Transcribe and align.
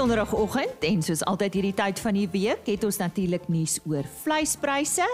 donderdagoggend 0.00 0.84
en 0.88 1.02
soos 1.04 1.20
altyd 1.28 1.58
hierdie 1.58 1.76
tyd 1.76 1.98
van 2.00 2.16
die 2.16 2.28
week 2.32 2.68
het 2.70 2.84
ons 2.88 2.96
natuurlik 3.02 3.50
nuus 3.52 3.76
oor 3.84 4.06
vleispryse. 4.22 5.04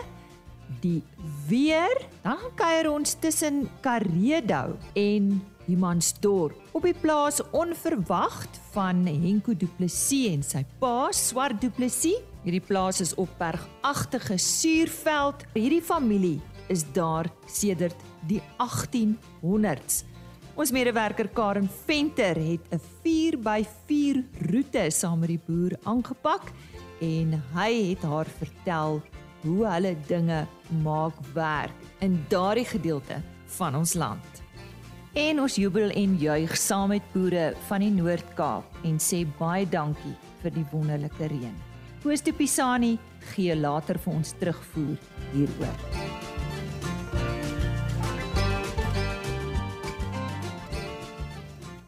Die 0.82 1.00
weer, 1.48 1.94
dan 2.22 2.44
kuier 2.58 2.86
ons 2.92 3.16
tussen 3.18 3.64
Karedo 3.82 4.76
en 4.94 5.32
Humansdorp. 5.66 6.54
Op 6.70 6.86
die 6.86 6.94
plaas 6.94 7.40
onverwags 7.50 8.60
van 8.76 9.02
Henko 9.10 9.56
Du 9.58 9.66
Plessis 9.78 10.30
en 10.36 10.46
sy 10.46 10.62
pa 10.78 11.08
Swart 11.14 11.58
Du 11.64 11.70
Plessis. 11.74 12.22
Hierdie 12.46 12.62
plaas 12.62 13.02
is 13.02 13.14
op 13.18 13.32
bergagtige 13.40 14.38
suurveld. 14.38 15.48
Hierdie 15.56 15.82
familie 15.82 16.38
is 16.70 16.86
daar 16.94 17.26
sedert 17.50 18.06
die 18.30 18.42
1800s. 18.62 20.04
Ons 20.56 20.70
medewerker 20.72 21.28
Karen 21.36 21.68
Venter 21.84 22.36
het 22.40 22.64
'n 22.72 22.80
4x4 23.04 24.24
roete 24.50 24.90
saam 24.90 25.18
met 25.18 25.28
die 25.28 25.40
boer 25.46 25.76
aangepak 25.84 26.52
en 27.00 27.42
hy 27.52 27.90
het 27.90 28.02
haar 28.02 28.24
vertel 28.24 29.02
hoe 29.42 29.66
hulle 29.66 29.96
dinge 30.06 30.46
maak 30.82 31.12
werk 31.34 31.76
in 32.00 32.24
daardie 32.28 32.64
gedeelte 32.64 33.20
van 33.58 33.74
ons 33.74 33.94
land. 33.94 34.42
En 35.12 35.40
ons 35.40 35.54
jubel 35.54 35.90
en 35.90 36.16
juig 36.16 36.56
saam 36.56 36.88
met 36.88 37.12
boere 37.12 37.54
van 37.68 37.80
die 37.80 37.90
Noord-Kaap 37.90 38.64
en 38.84 38.98
sê 38.98 39.26
baie 39.38 39.68
dankie 39.68 40.16
vir 40.42 40.50
die 40.50 40.66
wonderlike 40.72 41.26
reën. 41.26 41.56
Koos 42.02 42.22
de 42.22 42.32
Pisani 42.32 42.98
gee 43.34 43.56
later 43.56 43.98
vir 43.98 44.12
ons 44.14 44.32
terugvoer 44.38 44.96
hieroor. 45.32 46.05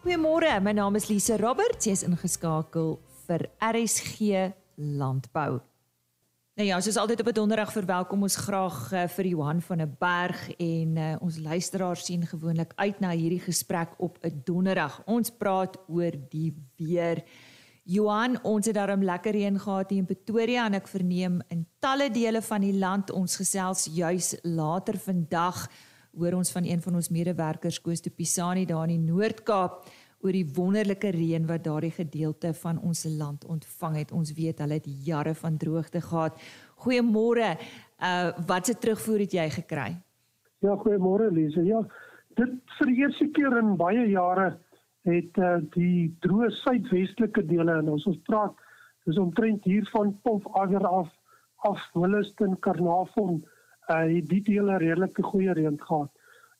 Goeiemôre, 0.09 0.63
my 0.65 0.73
naam 0.73 0.95
is 0.97 1.11
Lise 1.11 1.37
Roberts. 1.37 1.85
Jy's 1.85 2.01
ingeskakel 2.07 2.95
vir 3.27 3.43
RSG 3.61 4.39
Landbou. 4.97 5.59
Nou 6.57 6.65
ja, 6.65 6.79
soos 6.81 6.97
altyd 6.97 7.21
op 7.21 7.29
'n 7.29 7.37
donderdag 7.37 7.73
verwelkom 7.73 8.23
ons 8.23 8.37
graag 8.37 8.93
uh, 8.93 9.03
vir 9.05 9.27
Johan 9.27 9.61
van 9.61 9.79
der 9.79 9.91
Berg 10.01 10.49
en 10.57 10.97
uh, 10.97 11.17
ons 11.21 11.37
luisteraars 11.37 12.05
sien 12.05 12.25
gewoonlik 12.27 12.73
uit 12.77 13.01
na 13.01 13.11
hierdie 13.11 13.41
gesprek 13.41 13.89
op 13.99 14.17
'n 14.25 14.41
donderdag. 14.45 15.03
Ons 15.05 15.31
praat 15.31 15.77
oor 15.89 16.13
die 16.31 16.57
weer. 16.79 17.23
Johan, 17.85 18.43
ons 18.43 18.67
het 18.67 18.75
daarom 18.75 19.05
lekker 19.05 19.33
reën 19.33 19.61
gehad 19.61 19.91
hier 19.91 19.99
in 19.99 20.07
Pretoria 20.07 20.67
en 20.67 20.75
ek 20.75 20.89
verneem 20.89 21.43
in 21.49 21.67
talle 21.79 22.11
dele 22.11 22.43
van 22.43 22.61
die 22.61 22.79
land 22.79 23.11
ons 23.11 23.37
gesels 23.37 23.85
juis 23.93 24.37
later 24.43 24.97
vandag 24.97 25.69
hoor 26.19 26.33
ons 26.33 26.51
van 26.51 26.65
een 26.65 26.83
van 26.83 26.95
ons 26.95 27.09
medewerkers 27.09 27.81
Koos 27.81 28.03
de 28.03 28.11
Pisani 28.11 28.65
daar 28.67 28.89
in 28.89 28.97
die 28.97 29.13
Noord-Kaap 29.13 29.87
oor 30.25 30.35
die 30.35 30.47
wonderlike 30.57 31.13
reën 31.15 31.47
wat 31.47 31.65
daardie 31.65 31.93
gedeelte 31.95 32.51
van 32.63 32.81
ons 32.83 33.05
land 33.19 33.45
ontvang 33.47 33.97
het. 34.01 34.13
Ons 34.13 34.33
weet 34.35 34.59
hulle 34.59 34.79
het 34.81 34.89
jare 35.07 35.35
van 35.39 35.57
droogte 35.57 36.01
gehad. 36.03 36.39
Goeiemôre. 36.85 37.55
Uh 37.99 38.31
wat 38.47 38.67
se 38.67 38.75
terugvoer 38.79 39.25
het 39.27 39.35
jy 39.35 39.49
gekry? 39.51 39.91
Ja, 40.63 40.75
goeiemôre 40.75 41.31
Lise. 41.35 41.63
Ja, 41.67 41.83
dit 42.39 42.55
vir 42.79 42.91
die 42.91 42.97
eerste 43.03 43.29
keer 43.35 43.59
in 43.59 43.77
baie 43.79 44.09
jare 44.11 44.57
het 45.07 45.39
uh 45.39 45.59
die 45.75 46.09
droë 46.25 46.51
suidwestelike 46.63 47.45
dele 47.47 47.79
en 47.83 47.95
ons 47.95 48.07
ons 48.11 48.19
praat 48.27 48.55
dis 49.07 49.19
omtrent 49.19 49.65
hier 49.65 49.87
van 49.95 50.13
Pofadder 50.23 50.87
af 50.87 51.15
af 51.67 51.81
Williston, 51.95 52.55
Karnavon, 52.63 53.41
uh 53.91 54.05
die 54.07 54.43
dele 54.43 54.79
redelike 54.79 55.23
goeie 55.23 55.55
reën 55.55 55.79
gehad. 55.81 56.11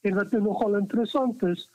En 0.03 0.15
wat 0.15 0.33
nou 0.33 0.43
nogal 0.43 0.79
interessant 0.79 1.43
is, 1.43 1.69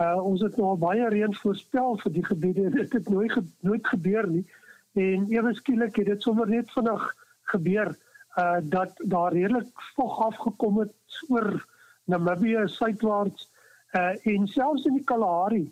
Uh 0.00 0.16
ons 0.20 0.42
het 0.44 0.56
nou 0.56 0.68
al 0.68 0.78
baie 0.78 1.08
reën 1.08 1.34
voorspel 1.34 1.96
vir 2.02 2.12
die 2.12 2.24
gebiede 2.24 2.64
en 2.68 2.74
dit 2.76 2.92
het 2.92 3.08
nooit 3.08 3.32
ge 3.32 3.42
nooit 3.60 3.86
gebeur 3.86 4.28
nie. 4.28 4.44
En 4.92 5.24
ewe 5.32 5.54
skielik 5.54 5.96
het 5.96 6.06
dit 6.06 6.22
sommer 6.22 6.48
net 6.48 6.70
vinnig 6.72 7.06
gebeur 7.52 7.94
uh 8.36 8.58
dat 8.62 8.92
daar 9.04 9.32
redelik 9.32 9.86
vog 9.96 10.20
afgekom 10.26 10.78
het 10.78 11.22
oor 11.28 11.64
Namibië 12.04 12.66
suidwaarts 12.68 13.48
uh 13.96 14.34
en 14.34 14.46
selfs 14.46 14.84
in 14.84 14.98
die 15.00 15.04
Kalahari 15.04 15.64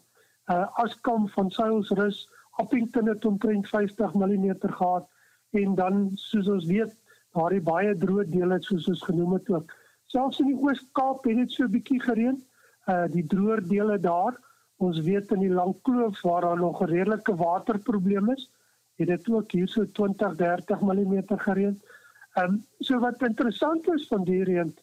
uh 0.53 0.67
Askom 0.85 1.29
van 1.29 1.51
Sailsrus 1.51 2.25
Appington 2.51 3.09
het 3.09 3.25
omtrent 3.25 3.69
50 3.69 4.15
mm 4.15 4.57
gehad 4.61 5.09
en 5.51 5.75
dan 5.75 6.11
soos 6.15 6.49
ons 6.49 6.67
weet 6.67 6.97
daardie 7.37 7.63
baie 7.63 7.95
droë 7.97 8.25
dele 8.31 8.61
soos 8.63 8.89
ons 8.89 9.05
genoem 9.05 9.37
het 9.37 9.51
ook 9.51 9.77
selfs 10.07 10.41
in 10.41 10.53
die 10.53 10.61
Oos-Kaap 10.63 11.25
het 11.29 11.37
dit 11.37 11.53
so 11.53 11.65
'n 11.65 11.75
bietjie 11.77 12.01
gereën 12.01 12.43
uh 12.93 13.05
die 13.11 13.27
droër 13.27 13.63
dele 13.69 13.99
daar. 13.99 14.37
Ons 14.77 15.01
weet 15.07 15.33
in 15.33 15.41
die 15.41 15.53
lang 15.53 15.75
kloof 15.87 16.21
waar 16.23 16.43
daar 16.43 16.61
nog 16.61 16.83
'n 16.83 16.91
redelike 16.91 17.35
waterprobleem 17.37 18.31
is, 18.31 18.51
het 18.97 19.09
dit 19.09 19.31
ook 19.31 19.53
hier 19.53 19.69
so 19.69 19.85
20 19.85 20.35
30 20.37 20.81
mm 20.81 21.25
gereën. 21.27 21.81
Ehm 22.35 22.51
um, 22.51 22.67
so 22.79 22.99
wat 22.99 23.23
interessant 23.23 23.89
is 23.89 24.07
van 24.07 24.25
die 24.25 24.45
reën, 24.45 24.75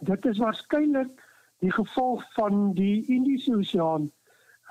dit 0.00 0.26
is 0.26 0.38
waarskynlik 0.38 1.10
die 1.58 1.72
gevolg 1.72 2.24
van 2.32 2.72
die 2.74 3.06
Indiese 3.06 3.56
Oseaan 3.56 4.10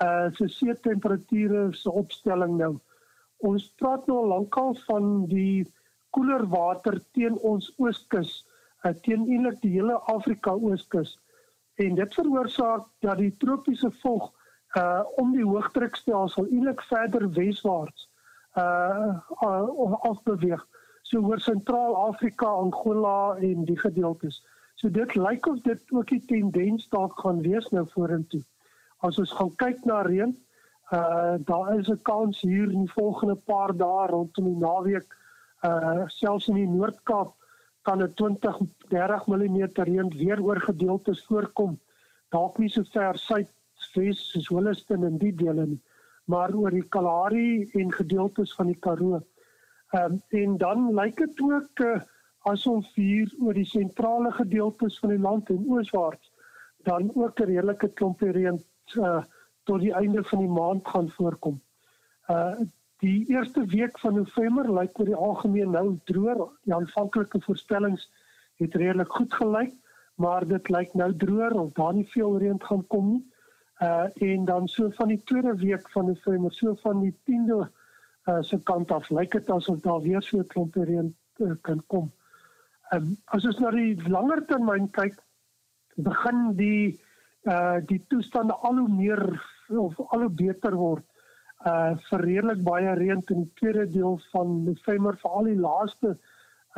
uh 0.04 0.30
se 0.32 0.48
see 0.48 0.74
temperature 0.74 1.72
se 1.72 1.90
opstelling 1.90 2.56
nou. 2.56 2.78
Ons 3.38 3.72
praat 3.76 4.06
nou 4.06 4.26
lankal 4.26 4.74
van 4.74 5.26
die 5.26 5.66
koeler 6.10 6.46
water 6.48 7.00
teen 7.12 7.38
ons 7.38 7.72
ooskus, 7.78 8.46
uh, 8.84 8.92
teen 8.92 9.28
eintlik 9.28 9.60
die 9.60 9.70
hele 9.70 9.98
Afrika 10.12 10.52
ooskus 10.52 11.18
en 11.80 11.94
dit 11.94 12.14
veroorsaak 12.14 12.86
dat 13.06 13.18
die 13.18 13.34
tropiese 13.36 13.90
vog 14.02 14.30
uh 14.78 15.02
om 15.22 15.32
die 15.34 15.46
hoëdrukstelsel 15.46 16.46
eintlik 16.46 16.82
verder 16.88 17.24
weswaarts 17.38 18.08
uh, 18.58 19.16
uh 19.42 19.94
afbeweeg 20.10 20.66
so 21.10 21.18
oor 21.26 21.40
sentraal-Afrika, 21.42 22.46
Angola 22.46 23.36
en 23.42 23.64
die 23.66 23.78
gedeeltes. 23.78 24.36
So 24.78 24.90
dit 24.94 25.14
lyk 25.18 25.46
of 25.50 25.58
dit 25.66 25.80
ook 25.90 26.12
die 26.12 26.22
tendens 26.30 26.86
dalk 26.92 27.18
gaan 27.18 27.42
wees 27.42 27.66
nou 27.74 27.82
vorentoe. 27.94 28.42
As 29.02 29.18
ons 29.18 29.32
gaan 29.34 29.50
kyk 29.58 29.82
na 29.88 30.04
reën, 30.06 30.36
uh 30.94 31.34
daar 31.50 31.74
is 31.78 31.90
'n 31.90 32.02
kans 32.02 32.40
hier 32.40 32.70
in 32.70 32.86
die 32.86 32.94
volgende 32.94 33.36
paar 33.50 33.74
dae 33.76 34.06
rondom 34.06 34.44
die 34.44 34.60
naweek 34.62 35.16
uh 35.66 36.06
selfs 36.06 36.48
in 36.48 36.54
die 36.62 36.70
Noord-Kaap 36.70 37.34
kan 37.82 38.02
'n 38.02 38.14
20 38.14 38.58
30 38.88 39.26
mm 39.26 39.68
reën 39.72 40.08
weer 40.16 40.42
oor 40.42 40.60
gedeeltes 40.60 41.24
voorkom. 41.26 41.78
Dalk 42.28 42.58
nie 42.58 42.68
so 42.68 42.82
ver 42.92 43.18
suidwes 43.18 44.30
soos 44.30 44.48
Holliston 44.48 45.04
en 45.04 45.18
die 45.18 45.34
dele 45.34 45.66
nie, 45.66 45.80
maar 46.24 46.54
oor 46.54 46.70
die 46.70 46.88
Kalahari 46.88 47.70
en 47.72 47.92
gedeeltes 47.92 48.54
van 48.54 48.66
die 48.66 48.78
Karoo. 48.78 49.20
Ehm 49.90 50.12
um, 50.12 50.22
en 50.28 50.56
dan 50.56 50.94
lyk 50.94 51.16
dit 51.16 51.40
ook 51.40 51.80
uh, 51.80 52.00
asof 52.50 52.94
hier 52.94 53.32
oor 53.40 53.54
die 53.54 53.68
sentrale 53.68 54.32
gedeeltes 54.32 54.98
van 54.98 55.08
die 55.08 55.18
land 55.18 55.50
en 55.50 55.64
ooswaarts 55.68 56.32
dan 56.84 57.10
ook 57.14 57.40
'n 57.40 57.44
redelike 57.44 57.88
klompie 57.88 58.30
reën 58.30 58.60
uh, 58.96 59.22
tot 59.64 59.80
die 59.80 59.94
einde 59.94 60.24
van 60.24 60.38
die 60.38 60.48
maand 60.48 60.88
gaan 60.88 61.10
voorkom. 61.10 61.60
Uh 62.30 62.60
die 63.00 63.24
eerste 63.32 63.64
week 63.64 63.98
van 63.98 64.14
November 64.14 64.68
lyk 64.72 64.98
oor 65.00 65.08
die 65.08 65.16
algemeen 65.16 65.72
nou 65.72 65.98
droër. 66.10 66.42
Die 66.68 66.74
aanvanklike 66.76 67.40
voorspellings 67.46 68.06
het 68.60 68.76
redelik 68.76 69.12
goed 69.16 69.34
gelyk, 69.34 69.74
maar 70.20 70.44
dit 70.48 70.68
lyk 70.68 70.92
nou 70.94 71.08
droër 71.16 71.56
of 71.62 71.72
daar 71.78 71.94
nie 71.96 72.08
veel 72.12 72.38
reën 72.42 72.60
gaan 72.62 72.86
kom 72.92 73.12
nie. 73.14 73.22
Uh 73.80 74.08
en 74.20 74.44
dan 74.44 74.68
so 74.68 74.90
van 74.98 75.08
die 75.08 75.22
tweede 75.24 75.54
week 75.56 75.88
van 75.90 76.10
November, 76.12 76.52
so 76.52 76.74
van 76.82 77.00
die 77.00 77.14
10de 77.30 77.60
uh 78.28 78.42
se 78.44 78.58
kant 78.68 78.92
af 78.92 79.08
lyk 79.10 79.32
dit 79.32 79.50
asof 79.50 79.80
daar 79.80 80.02
weer 80.04 80.22
so 80.22 80.38
'n 80.38 80.46
klomp 80.46 80.74
reën 80.74 81.14
uh, 81.38 81.54
kan 81.62 81.82
kom. 81.86 82.12
Ehm 82.90 83.02
um, 83.02 83.16
as 83.24 83.46
ons 83.46 83.58
na 83.58 83.70
die 83.70 83.96
langer 84.08 84.44
termyn 84.46 84.90
kyk, 84.90 85.16
begin 85.96 86.52
die 86.56 87.00
uh 87.48 87.80
die 87.86 88.04
toestande 88.08 88.52
al 88.52 88.76
hoe 88.76 88.88
meer 88.88 89.24
of 89.68 90.00
al 90.00 90.20
hoe 90.20 90.34
beter 90.44 90.76
word 90.76 91.09
uh 91.66 91.92
vir 92.08 92.22
redelik 92.24 92.62
baie 92.64 92.94
reën 92.96 93.22
in 93.34 93.42
die 93.44 93.52
tweede 93.60 93.86
deel 93.92 94.20
van 94.32 94.64
November 94.64 95.16
veral 95.20 95.44
die 95.44 95.60
laaste 95.60 96.16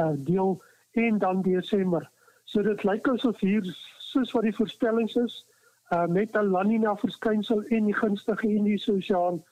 uh 0.03 0.13
deel 0.17 0.63
en 0.93 1.19
dan 1.19 1.43
Desember. 1.43 2.09
So 2.45 2.63
dit 2.63 2.85
lyk 2.85 3.09
asof 3.09 3.41
hier 3.41 3.63
soos 3.99 4.33
wat 4.35 4.43
die 4.43 4.57
voorspellings 4.57 5.15
is 5.17 5.47
uh 5.95 6.07
met 6.07 6.35
'n 6.37 6.51
La 6.51 6.63
Nina 6.63 6.97
verskynsel 6.97 7.63
en 7.63 7.85
die 7.85 7.95
gunstige 7.95 8.49
Indiese 8.49 8.93
Oseaan 8.93 9.43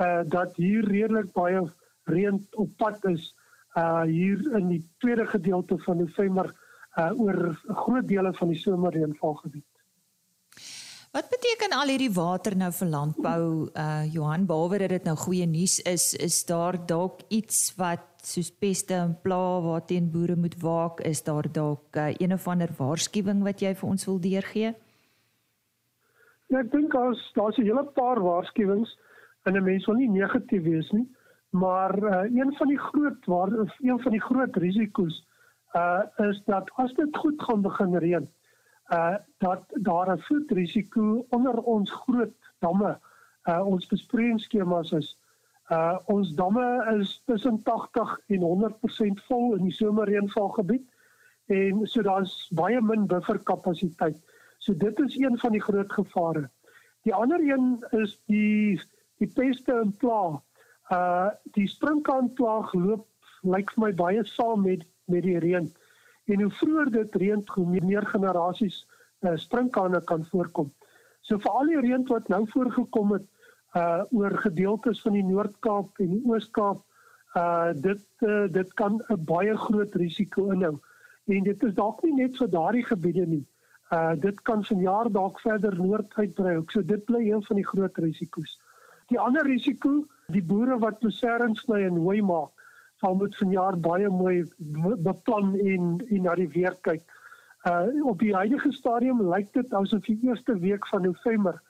uh 0.00 0.22
dat 0.24 0.56
hier 0.56 0.84
redelik 0.88 1.32
baie 1.32 1.62
reën 2.04 2.46
op 2.56 2.76
pad 2.76 3.04
is 3.04 3.34
uh 3.76 4.02
hier 4.02 4.56
in 4.56 4.68
die 4.68 4.84
tweede 4.98 5.26
gedeelte 5.26 5.78
van 5.78 5.98
November 5.98 6.54
uh 6.96 7.12
oor 7.20 7.60
groot 7.66 8.08
dele 8.08 8.32
van 8.34 8.48
die 8.48 8.58
somerreënvalgebied. 8.58 9.66
Wat 11.12 11.28
beteken 11.32 11.72
al 11.72 11.88
hierdie 11.88 12.12
water 12.12 12.56
nou 12.56 12.70
vir 12.72 12.88
landbou 12.92 13.42
uh 13.72 14.04
Johan 14.12 14.46
behalwe 14.46 14.78
dat 14.84 14.92
dit 14.96 15.04
nou 15.08 15.16
goeie 15.16 15.46
nuus 15.46 15.78
is 15.88 16.14
is 16.14 16.44
daar 16.46 16.76
dalk 16.86 17.24
iets 17.28 17.74
wat 17.76 18.04
soos 18.22 18.50
peste 18.50 18.94
en 18.94 19.16
pla 19.22 19.60
waarteen 19.64 20.10
boere 20.12 20.36
moet 20.36 20.56
waak 20.60 21.00
is 21.00 21.22
daar 21.24 21.48
dalk 21.52 21.96
uh, 21.96 22.12
een 22.18 22.32
of 22.32 22.48
ander 22.48 22.68
waarskuwing 22.76 23.42
wat 23.42 23.60
jy 23.60 23.74
vir 23.74 23.88
ons 23.88 24.04
wil 24.04 24.20
deurgee? 24.20 24.74
Ja, 26.48 26.60
ek 26.60 26.72
dink 26.72 26.94
as 26.94 27.20
daar's 27.34 27.56
'n 27.58 27.64
hele 27.64 27.84
paar 27.94 28.20
waarskuwings 28.20 28.96
en 29.44 29.56
'n 29.56 29.64
mens 29.64 29.86
wil 29.86 29.96
nie 29.96 30.10
negatief 30.10 30.62
wees 30.62 30.90
nie 30.92 31.08
Maar 31.50 32.02
uh, 32.02 32.36
een 32.36 32.52
van 32.52 32.66
die 32.66 32.78
groot 32.78 33.24
waar 33.24 33.48
een 33.78 34.00
van 34.00 34.12
die 34.12 34.20
groot 34.20 34.56
risiko's 34.56 35.26
uh 35.72 36.02
is 36.16 36.42
dat 36.44 36.70
as 36.74 36.92
dit 36.92 37.16
goed 37.16 37.42
gaan 37.42 37.62
begin 37.62 37.96
reën, 37.96 38.28
uh 38.88 39.16
dat 39.38 39.64
daar 39.68 40.12
'n 40.12 40.18
vloedrisiko 40.18 41.26
onder 41.28 41.62
ons 41.62 41.90
groot 41.90 42.52
damme, 42.58 42.98
uh 43.44 43.66
ons 43.66 43.86
besproeiingsskemas 43.86 44.92
is. 44.92 45.18
Uh 45.70 45.98
ons 46.04 46.34
damme 46.34 46.96
is 46.98 47.22
tussen 47.26 47.62
80 47.62 48.20
en 48.26 48.40
100% 48.40 49.24
vol 49.26 49.54
in 49.54 49.62
die 49.62 49.72
somerreënvalgebied 49.72 50.86
en 51.46 51.86
so 51.86 52.02
daar's 52.02 52.48
baie 52.54 52.80
min 52.80 53.06
bufferkapasiteit. 53.06 54.16
So 54.58 54.76
dit 54.76 55.00
is 55.00 55.16
een 55.16 55.38
van 55.38 55.52
die 55.52 55.60
groot 55.60 55.92
gevare. 55.92 56.50
Die 57.02 57.14
ander 57.14 57.40
een 57.40 57.84
is 57.90 58.20
die 58.26 58.80
die 59.18 59.32
peste 59.32 59.72
en 59.72 59.96
plaag. 59.96 60.40
Uh 60.92 61.28
die 61.42 61.68
sprinkaanplaag 61.68 62.72
loop 62.72 63.06
lyk 63.42 63.70
vir 63.72 63.84
my 63.84 63.92
baie 63.94 64.24
saam 64.24 64.62
met 64.62 64.86
met 65.04 65.22
die 65.22 65.38
reën. 65.38 65.68
En 66.28 66.42
hoe 66.44 66.52
vroeër 66.60 66.90
dit 66.90 67.14
reën, 67.22 67.42
hoe 67.54 67.66
meer 67.80 68.06
generasies 68.06 68.82
uh, 69.20 69.36
sprinkane 69.36 70.00
kan 70.04 70.26
voorkom. 70.30 70.68
So 71.20 71.38
vir 71.42 71.50
al 71.60 71.72
die 71.72 71.80
reën 71.80 72.04
wat 72.08 72.28
nou 72.32 72.44
voorgekom 72.52 73.16
het 73.16 73.26
uh 73.76 74.04
oor 74.16 74.32
gedeeltes 74.40 75.00
van 75.04 75.12
die 75.12 75.24
Noord-Kaap 75.24 75.98
en 76.00 76.12
die 76.14 76.22
Oos-Kaap, 76.24 76.78
uh 77.36 77.72
dit 77.76 78.04
uh, 78.24 78.46
dit 78.52 78.70
kan 78.80 79.00
'n 79.08 79.24
baie 79.24 79.56
groot 79.56 79.94
risiko 79.94 80.50
inhou. 80.52 80.78
En 81.26 81.42
dit 81.44 81.64
is 81.64 81.74
dalk 81.74 82.02
nie 82.02 82.14
net 82.14 82.36
vir 82.36 82.48
daardie 82.48 82.84
gebiede 82.84 83.26
nie. 83.26 83.44
Uh 83.92 84.14
dit 84.16 84.40
kan 84.42 84.64
vanjaar 84.64 85.12
dalk 85.12 85.40
verder 85.40 85.76
noord 85.76 86.14
uitbrei. 86.16 86.62
So 86.68 86.82
dit 86.82 87.04
bly 87.04 87.20
een 87.28 87.42
van 87.42 87.56
die 87.56 87.66
groot 87.66 87.98
risiko's. 87.98 88.58
Die 89.08 89.20
ander 89.20 89.44
risiko, 89.44 90.04
die 90.26 90.44
boere 90.44 90.78
wat 90.78 91.02
lucerne 91.02 91.56
sny 91.56 91.82
en 91.88 91.96
hooi 91.96 92.22
maak, 92.22 92.52
sal 93.00 93.14
moet 93.14 93.36
vanjaar 93.36 93.78
baie 93.80 94.08
mooi 94.08 94.42
beplan 95.06 95.54
en 95.58 95.96
en 96.08 96.22
na 96.22 96.34
die 96.34 96.48
weer 96.54 96.76
kyk. 96.82 97.02
Uh 97.68 98.04
op 98.10 98.18
die 98.18 98.34
huidige 98.34 98.72
stadium 98.72 99.22
lyk 99.30 99.52
dit 99.52 99.74
asof 99.74 100.04
die 100.06 100.18
eerste 100.22 100.58
week 100.58 100.86
van 100.86 101.02
November 101.02 101.60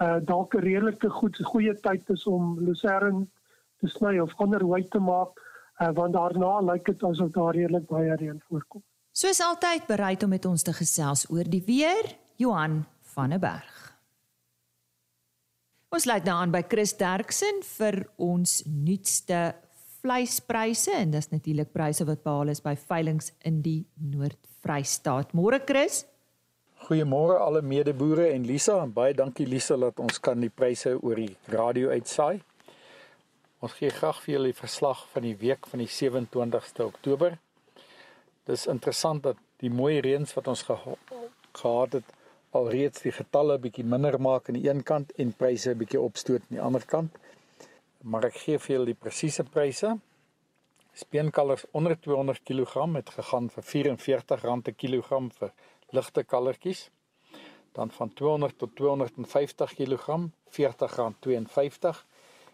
uh 0.00 0.18
dalk 0.24 0.54
'n 0.54 0.64
redelike 0.64 1.10
goed 1.10 1.36
goeie 1.52 1.74
tyd 1.80 2.10
is 2.10 2.26
om 2.26 2.58
lucerne 2.60 3.26
te 3.80 3.88
sny 3.88 4.18
of 4.18 4.34
ander 4.36 4.62
hooi 4.62 4.84
te 4.88 4.98
maak, 4.98 5.40
uh 5.80 5.92
want 5.94 6.12
daarna 6.12 6.60
lyk 6.60 6.84
dit 6.84 7.02
asof 7.02 7.30
daar 7.30 7.54
redelik 7.54 7.86
baie 7.86 8.16
reën 8.16 8.42
voorkom. 8.48 8.82
Soos 9.12 9.40
altyd 9.40 9.86
bereid 9.86 10.22
om 10.22 10.28
met 10.28 10.44
ons 10.44 10.62
te 10.62 10.72
gesels 10.72 11.30
oor 11.30 11.44
die 11.48 11.62
weer, 11.66 12.16
Johan 12.36 12.84
van 13.14 13.30
der 13.30 13.38
Berg. 13.38 13.96
Ons 15.88 16.04
lei 16.04 16.20
nou 16.24 16.34
aan 16.36 16.50
by 16.50 16.62
Chris 16.68 16.96
Derksen 16.96 17.62
vir 17.64 18.02
ons 18.16 18.62
nuutste 18.66 19.54
vleispryse 20.06 20.92
en 20.94 21.10
dis 21.10 21.30
natuurlik 21.32 21.72
pryse 21.74 22.04
wat 22.06 22.22
behaal 22.22 22.52
is 22.52 22.62
by 22.62 22.76
veilinge 22.78 23.32
in 23.48 23.62
die 23.64 23.80
Noord-Vrystaat. 24.12 25.32
Môre 25.34 25.58
Chris. 25.66 26.04
Goeiemôre 26.86 27.40
alle 27.42 27.62
medeboere 27.62 28.28
en 28.34 28.44
Lisa 28.46 28.76
en 28.84 28.92
baie 28.94 29.16
dankie 29.18 29.48
Lisa 29.48 29.78
dat 29.80 29.98
ons 30.02 30.20
kan 30.22 30.38
die 30.40 30.52
pryse 30.52 30.92
oor 31.00 31.18
die 31.18 31.32
radio 31.50 31.90
uitsaai. 31.90 32.38
Ons 33.64 33.74
gee 33.80 33.90
graag 33.90 34.20
vir 34.22 34.36
julle 34.36 34.52
die 34.52 34.60
verslag 34.60 35.02
van 35.14 35.26
die 35.26 35.34
week 35.40 35.66
van 35.66 35.82
die 35.82 35.90
27ste 35.90 36.86
Oktober. 36.86 37.38
Dis 38.46 38.68
interessant 38.70 39.24
dat 39.26 39.40
die 39.64 39.72
mooi 39.72 39.96
reëns 40.04 40.36
wat 40.36 40.52
ons 40.52 40.62
geha 40.68 40.94
gehad 41.56 41.98
het 41.98 42.14
alreeds 42.54 43.02
die 43.02 43.14
getalle 43.16 43.56
bietjie 43.58 43.84
minder 43.84 44.20
maak 44.22 44.46
aan 44.46 44.60
die 44.60 44.68
een 44.68 44.84
kant 44.86 45.10
en 45.18 45.34
pryse 45.34 45.74
bietjie 45.74 45.98
opstoot 46.00 46.44
aan 46.46 46.58
die 46.60 46.66
ander 46.68 46.84
kant 46.86 47.16
maar 48.06 48.28
ek 48.28 48.36
gee 48.44 48.58
vir 48.62 48.76
julle 48.76 48.92
die 48.92 48.98
presiese 48.98 49.44
pryse. 49.44 49.96
Speenkalvers 50.96 51.66
onder 51.76 51.96
200 51.98 52.40
kg 52.46 52.86
het 52.94 53.10
gegaan 53.16 53.46
vir 53.52 53.64
R44 53.66 54.62
per 54.62 54.74
kilogram 54.82 55.26
vir 55.38 55.50
ligte 55.92 56.22
kalvertjies. 56.24 56.90
Dan 57.74 57.90
van 57.90 58.12
200 58.14 58.58
tot 58.58 58.76
250 58.76 59.74
kg 59.74 60.30
R40.52 60.54 62.04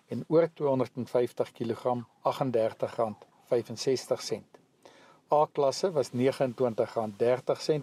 en 0.08 0.24
oor 0.28 0.48
250 0.54 1.52
kg 1.52 2.04
R38.65. 2.24 4.42
A-klasse 5.32 5.92
was 5.92 6.10
R29.30, 6.12 7.82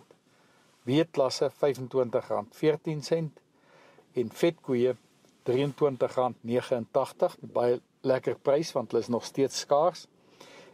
B-klasse 0.86 1.50
R25.14 1.50 3.30
en 4.14 4.30
vetkoeie 4.42 4.96
R23.89, 5.50 7.36
baie 7.54 7.82
lekker 8.02 8.40
prys 8.40 8.72
want 8.76 8.92
hulle 8.92 9.04
is 9.04 9.10
nog 9.12 9.26
steeds 9.26 9.60
skaars. 9.66 10.08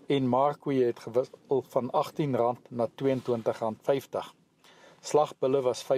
En 0.07 0.27
markkoeie 0.30 0.86
het 0.86 1.00
gewissel 1.00 1.63
van 1.74 1.89
R18 1.89 2.30
na 2.69 2.88
R22.50. 2.88 2.92
Slagbulle 5.01 5.62
was 5.62 5.83
R25.20. 5.83 5.89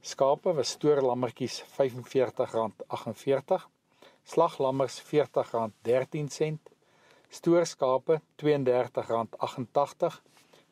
Skape 0.00 0.54
was 0.54 0.68
stoorlammetjies 0.68 1.64
R45.48. 1.64 1.68
Slaglammers 4.24 5.02
R40.13. 5.02 5.08
Stoorskape 7.28 8.20
R32.88 8.42 8.46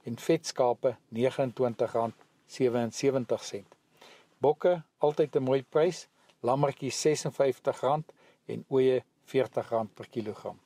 en 0.03 0.19
vetskape 0.19 0.97
R29.77 1.15 1.21
bokke 4.43 4.83
altyd 4.99 5.37
'n 5.37 5.49
mooi 5.49 5.63
prys, 5.63 6.09
lammetjie 6.41 6.91
R56 6.91 8.05
en 8.53 8.65
ooe 8.69 9.01
R40 9.01 9.87
per 9.95 10.09
kilogram. 10.11 10.59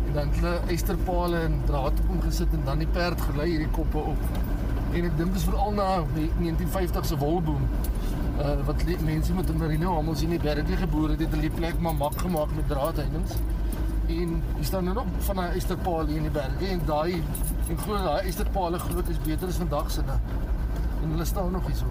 En 0.07 0.13
dan 0.13 0.27
het 0.27 0.35
hulle 0.35 0.59
eysterpale 0.67 1.37
en 1.37 1.61
draad 1.65 1.99
op 1.99 2.07
hom 2.07 2.21
gesit 2.21 2.47
en 2.51 2.61
dan 2.65 2.77
die 2.77 2.87
perd 2.87 3.21
gelei 3.21 3.49
hierdie 3.49 3.67
koppe 3.67 3.97
op. 3.97 4.17
En 4.91 5.03
ek 5.03 5.17
dink 5.17 5.33
dis 5.33 5.43
veral 5.43 5.71
na 5.71 6.03
die 6.13 6.31
1950 6.37 7.05
se 7.05 7.17
wolboom. 7.17 7.67
Uh 8.39 8.65
wat 8.65 8.79
die 8.85 8.97
mense 9.03 9.33
met 9.33 9.49
'n 9.49 9.57
merino 9.57 9.95
almal 9.95 10.15
sien 10.15 10.29
die 10.29 10.39
berge 10.39 10.75
geboor 10.75 11.09
het, 11.09 11.19
het 11.19 11.29
hulle 11.29 11.41
die 11.41 11.57
plek 11.59 11.79
maar 11.79 11.95
mak 11.95 12.17
gemaak 12.17 12.49
met 12.55 12.67
draadheininge. 12.67 13.35
En 14.07 14.43
hier 14.55 14.65
staan 14.65 14.83
nou 14.83 14.95
nog 14.95 15.05
van 15.17 15.35
'n 15.35 15.39
eysterpaal 15.39 16.05
hier 16.05 16.15
in 16.15 16.21
die 16.21 16.31
berge 16.31 16.67
en 16.67 16.81
daai 16.85 17.23
en 17.69 17.77
glo 17.77 17.97
daai 17.97 18.23
eysterpale 18.23 18.79
groot 18.79 19.07
is 19.07 19.21
beter 19.21 19.47
as 19.47 19.55
vandag 19.55 19.91
se. 19.91 20.01
En 21.03 21.09
hulle 21.09 21.25
staan 21.25 21.51
nog 21.51 21.65
hier 21.65 21.75
so. 21.75 21.85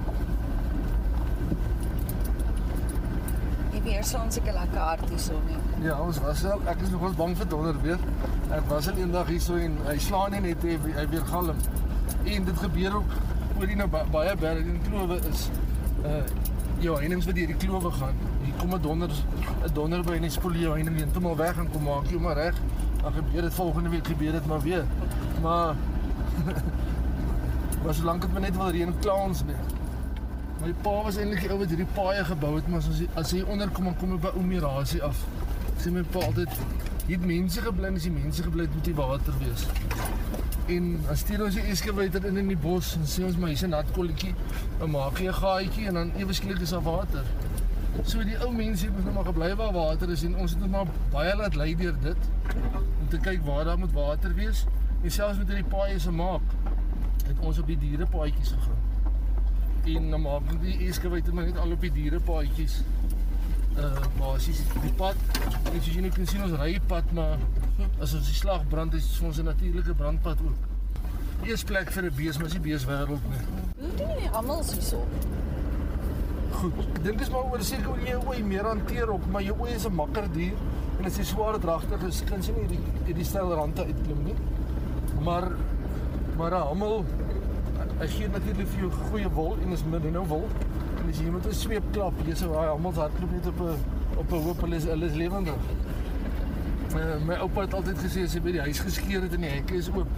Weer 3.84 4.04
so 4.04 4.18
ons 4.18 4.34
seker 4.34 4.52
lekker 4.52 4.78
hard 4.80 5.08
hierso 5.08 5.38
nie. 5.46 5.56
Ja, 5.86 5.96
ons 6.00 6.18
was 6.20 6.42
wel, 6.42 6.60
ek 6.70 6.80
is 6.82 6.90
nog 6.90 7.02
ons 7.08 7.16
bang 7.16 7.36
vir 7.36 7.48
donder 7.48 7.80
weer. 7.82 7.98
Ek 8.50 8.68
was 8.68 8.88
al 8.88 8.96
eendag 9.02 9.26
hierso 9.26 9.56
en 9.56 9.76
hy 9.86 9.98
slaan 9.98 10.30
nie 10.30 10.40
net 10.40 10.62
hy, 10.62 10.76
weer 11.10 11.24
galm. 11.30 11.56
En 12.24 12.44
dit 12.44 12.58
gebeur 12.58 12.96
ook 12.96 13.12
oor 13.58 13.66
die 13.66 13.76
nou 13.76 13.88
ba- 13.88 14.04
baie 14.10 14.36
berge 14.36 14.62
en 14.74 14.80
klowe 14.88 15.18
is 15.30 15.48
uh 16.04 16.22
ja, 16.82 16.94
heininge 16.98 17.24
wat 17.24 17.34
deur 17.34 17.46
die 17.46 17.56
klowe 17.56 17.90
gaan. 17.94 18.14
Hier 18.42 18.54
kom 18.58 18.74
'n 18.74 18.80
donder 18.82 19.10
'n 19.10 19.72
donder 19.74 20.02
by 20.02 20.12
en 20.16 20.22
hy 20.22 20.28
spoel 20.28 20.52
jou 20.52 20.72
heining 20.74 20.96
heeltemal 20.96 21.36
weg 21.36 21.58
en 21.58 21.70
kom 21.70 21.82
maak 21.82 22.06
jou 22.10 22.20
maar 22.20 22.34
reg. 22.36 22.54
Dan 23.02 23.12
gebeur 23.12 23.42
dit 23.42 23.54
volgende 23.54 23.88
week 23.90 24.06
gebeur 24.06 24.32
dit 24.32 24.46
maar 24.46 24.60
weer. 24.60 24.84
Maar 25.42 25.74
Maar 27.84 27.94
solank 27.94 28.20
dit 28.22 28.32
maar 28.32 28.40
net 28.40 28.56
wil 28.56 28.70
reën 28.70 28.94
kla 29.00 29.12
ons 29.14 29.44
nie. 29.44 29.54
My 30.62 30.70
pa 30.82 30.90
was 31.02 31.16
eintlik 31.18 31.40
die 31.42 31.48
ou 31.50 31.56
wat 31.58 31.72
hierdie 31.72 31.88
paaie 31.96 32.22
gebou 32.22 32.52
het, 32.54 32.66
maar 32.70 32.84
as 32.86 33.00
hy 33.00 33.06
as 33.18 33.32
hy 33.34 33.40
onderkom 33.50 33.88
dan 33.88 33.96
kom 33.98 34.12
hy 34.14 34.18
by 34.22 34.30
Omirasie 34.38 35.00
af. 35.02 35.24
Sê 35.82 35.90
my 35.90 36.04
pa 36.14 36.20
altyd, 36.28 36.52
hier 37.08 37.16
het 37.16 37.24
mense 37.26 37.64
gebly 37.64 37.88
en 37.88 37.98
as 37.98 38.06
die 38.06 38.12
mense 38.14 38.44
gebly 38.46 38.68
het 38.68 38.76
moet 38.76 38.86
die 38.86 38.94
water 38.94 39.40
wees. 39.40 39.64
En 40.70 40.92
as 41.10 41.24
stuur 41.24 41.42
ons 41.48 41.58
die 41.58 41.64
eskewiter 41.72 42.28
in 42.30 42.38
in 42.44 42.52
die 42.52 42.58
bos 42.66 42.92
en 43.00 43.08
sê 43.10 43.24
ons 43.26 43.40
maar 43.42 43.50
hier's 43.50 43.64
'n 43.66 43.74
nat 43.74 43.90
kolletjie, 43.96 44.36
dan 44.78 44.94
maak 44.94 45.18
jy 45.18 45.26
'n 45.32 45.40
gaatjie 45.40 45.88
en 45.88 45.98
dan 45.98 46.14
ewe 46.22 46.32
skielik 46.32 46.62
is 46.62 46.76
daar 46.76 46.86
water. 46.86 47.26
So 48.04 48.22
die 48.22 48.38
ou 48.38 48.52
mense 48.52 48.86
het 48.86 49.04
nou 49.04 49.14
maar 49.14 49.26
gebly 49.32 49.56
waar 49.56 49.72
water 49.72 50.10
is 50.10 50.22
en 50.22 50.36
ons 50.36 50.50
het 50.50 50.60
net 50.60 50.70
maar 50.70 50.86
baie 51.10 51.36
laat 51.36 51.54
lei 51.54 51.74
deur 51.74 51.98
dit 52.02 52.30
om 53.00 53.08
te 53.08 53.18
kyk 53.18 53.42
waar 53.44 53.64
daar 53.64 53.78
moet 53.78 53.92
water 53.92 54.34
wees. 54.34 54.66
En 55.02 55.10
selfs 55.10 55.38
met 55.38 55.48
hierdie 55.48 55.70
paaie 55.76 55.98
se 55.98 56.10
maak 56.10 56.46
het 57.26 57.38
ons 57.40 57.58
op 57.58 57.66
die 57.66 57.78
dierepaadjies 57.78 58.54
gegaan. 58.54 58.91
En 59.84 60.10
dan 60.10 60.20
maak 60.22 60.42
die 60.62 60.76
eskewiter 60.86 61.34
maar 61.34 61.44
net 61.44 61.58
al 61.58 61.72
op 61.74 61.80
die 61.80 61.90
dierepaadjies. 61.92 62.82
Uh 63.72 64.04
basies 64.18 64.60
die 64.82 64.92
pad, 64.96 65.16
en 65.72 65.78
soos 65.80 65.96
nou 65.96 66.10
kan 66.12 66.26
sien 66.28 66.42
ons 66.44 66.58
ry 66.60 66.74
die 66.74 66.86
pad 66.90 67.08
maar 67.16 67.38
as 68.04 68.12
ons 68.14 68.26
die 68.28 68.36
slag 68.36 68.66
brand 68.68 68.94
is 68.94 69.06
ons 69.24 69.38
'n 69.40 69.48
natuurlike 69.48 69.94
brandpad 69.94 70.38
ook. 70.44 70.68
Eers 71.48 71.64
plek 71.64 71.90
vir 71.90 72.04
'n 72.04 72.14
bees, 72.16 72.38
maar 72.38 72.46
is 72.46 72.52
nie 72.52 72.60
beeswêreld 72.68 73.24
nie. 73.30 73.42
Hoe 73.80 73.96
doen 73.96 74.16
nie 74.20 74.28
almal 74.30 74.62
hierso? 74.62 75.06
Goed. 76.52 76.78
Ek 76.78 77.02
dink 77.04 77.20
is 77.20 77.30
maar 77.30 77.50
oor 77.50 77.62
seker 77.62 77.84
hoe 77.84 77.98
jy 77.98 78.10
jou 78.10 78.22
ooi 78.26 78.42
meer 78.42 78.64
hanteer 78.64 79.10
op, 79.10 79.26
maar 79.26 79.42
jou 79.42 79.56
ooi 79.58 79.72
is 79.72 79.86
'n 79.86 79.94
makker 79.94 80.32
dier 80.32 80.54
en 80.98 81.04
as 81.04 81.16
jy 81.16 81.24
swaar 81.24 81.58
dragtig 81.58 82.02
is, 82.02 82.22
kan 82.24 82.42
jy 82.42 82.52
nie 82.52 82.68
die 82.68 82.84
hierdie 83.06 83.24
styl 83.24 83.54
rande 83.54 83.84
uitklim 83.84 84.24
nie. 84.24 84.36
Maar 85.20 85.48
maar 86.36 86.54
almal 86.54 87.04
hy 88.02 88.08
gee 88.10 88.28
natuurlik 88.28 88.70
vir 88.72 88.80
jou 88.82 88.90
goeie 89.08 89.28
wol 89.30 89.52
en 89.62 89.74
is 89.76 89.84
merino 89.86 90.24
wol. 90.26 90.48
En 90.98 91.10
as 91.10 91.20
jy 91.22 91.30
met 91.30 91.46
'n 91.46 91.54
sweep 91.54 91.84
klap, 91.92 92.14
jy 92.26 92.34
sou 92.34 92.48
daai 92.52 92.68
almal 92.68 92.94
hardloop 92.94 93.30
net 93.30 93.46
op 93.46 93.60
'n 93.60 93.76
op 94.18 94.32
'n 94.32 94.42
hoop 94.46 94.60
hulle 94.60 94.76
is 94.76 94.84
hulle 94.84 95.06
is 95.06 95.14
lewendig. 95.14 95.54
Uh, 96.94 97.16
my 97.26 97.34
oupa 97.34 97.60
het 97.60 97.74
altyd 97.74 97.98
gesê 97.98 98.24
as 98.24 98.34
jy 98.34 98.40
by 98.40 98.52
die 98.52 98.60
huis 98.60 98.80
geskeur 98.80 99.22
het 99.22 99.32
en 99.32 99.40
die 99.40 99.50
hekke 99.50 99.74
is 99.74 99.88
oop, 99.88 100.08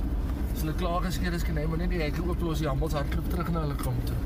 as 0.54 0.60
hulle 0.60 0.74
klaar 0.74 1.02
geskeur 1.02 1.32
is, 1.32 1.42
kan 1.42 1.56
hy 1.56 1.66
maar 1.66 1.78
net 1.78 1.90
die 1.90 2.00
hekke 2.00 2.22
oop 2.26 2.40
los, 2.40 2.58
die 2.58 2.68
almal 2.68 2.90
hardloop 2.90 3.28
terug 3.30 3.52
na 3.52 3.60
hulle 3.60 3.74
kom 3.74 3.94
toe. 4.04 4.16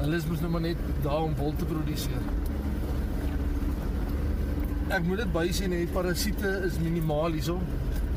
Hulle 0.00 0.16
is 0.16 0.26
mos 0.26 0.40
nou 0.40 0.50
maar 0.50 0.60
net 0.60 0.76
daar 1.02 1.22
om 1.22 1.34
wol 1.36 1.52
te 1.56 1.64
produseer. 1.64 2.22
Ek 4.88 5.02
moet 5.04 5.16
dit 5.16 5.32
bysê 5.32 5.68
nee, 5.68 5.86
parasiete 5.86 6.62
is 6.66 6.78
minimaal 6.78 7.32
hierso. 7.32 7.60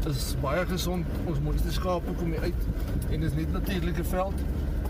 Is 0.07 0.33
baie 0.41 0.65
gesond. 0.67 1.07
Ons 1.31 1.39
mooiste 1.39 1.71
skape 1.71 2.13
kom 2.19 2.33
uit 2.33 2.65
en 3.09 3.21
dis 3.23 3.35
net 3.37 3.51
natuurlike 3.55 4.03
veld. 4.03 4.41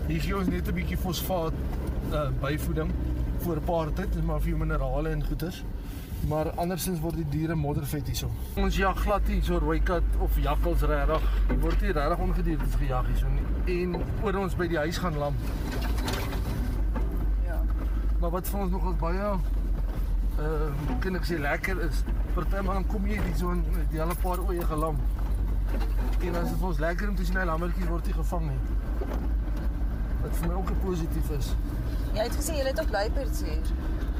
Hier 0.08 0.20
gee 0.20 0.36
ons 0.36 0.48
net 0.50 0.68
'n 0.68 0.74
bietjie 0.74 0.98
fosfaat 0.98 1.54
uh 2.10 2.30
byvoeding 2.42 2.90
vir 3.44 3.56
'n 3.56 3.64
paar 3.64 3.92
tyd, 3.92 4.24
maar 4.24 4.40
vir 4.40 4.58
minerale 4.58 5.08
en 5.08 5.24
goeders. 5.24 5.62
Maar 6.28 6.50
andersins 6.50 7.00
word 7.00 7.16
die 7.16 7.28
diere 7.28 7.54
moddervet 7.54 8.06
hierso. 8.06 8.30
Ons 8.56 8.76
jag 8.76 8.96
glad 8.96 9.26
nie 9.28 9.42
so 9.42 9.58
rooi 9.58 9.80
kat 9.80 10.02
of 10.18 10.38
jakkals 10.38 10.80
regtig. 10.80 11.22
Die 11.48 11.58
word 11.58 11.80
nie 11.80 11.92
regtig 11.92 12.18
ongedierte 12.18 12.78
gejag 12.78 13.06
hierso 13.06 13.28
nie. 13.28 13.82
En 13.82 13.96
oor 14.22 14.36
ons 14.36 14.56
by 14.56 14.66
die 14.66 14.78
huis 14.78 14.98
gaan 14.98 15.18
lam. 15.18 15.34
Ja. 17.44 17.62
Maar 18.20 18.30
wat 18.30 18.48
vir 18.48 18.60
ons 18.60 18.70
nogals 18.70 18.96
baie 18.96 19.36
uh 20.38 20.96
kan 21.00 21.16
ek 21.16 21.26
sê 21.28 21.38
lekker 21.38 21.80
is, 21.86 22.02
partymal 22.34 22.74
dan 22.80 22.86
kom 22.90 23.06
jy 23.06 23.20
hier 23.20 23.36
so 23.36 23.50
'n 23.50 23.62
die 23.90 24.00
hele 24.00 24.14
paar 24.22 24.40
oeye 24.40 24.64
gelam. 24.66 24.96
En 26.20 26.34
as 26.34 26.48
dit 26.48 26.58
vir 26.58 26.68
ons 26.68 26.78
lekker 26.78 27.08
om 27.08 27.16
te 27.16 27.24
sien 27.24 27.36
hy 27.36 27.44
lammetjies 27.44 27.88
word 27.88 28.06
nie 28.06 28.14
gevang 28.14 28.46
nie. 28.48 28.60
Wat 30.22 30.36
vir 30.36 30.48
my 30.48 30.54
ook 30.54 30.70
'n 30.70 30.80
positief 30.84 31.30
is. 31.38 31.54
Jy 32.14 32.22
het 32.22 32.36
gesê 32.40 32.52
jy 32.56 32.66
het 32.66 32.80
ook 32.80 32.90
luiperds 32.90 33.42
hier. 33.42 33.62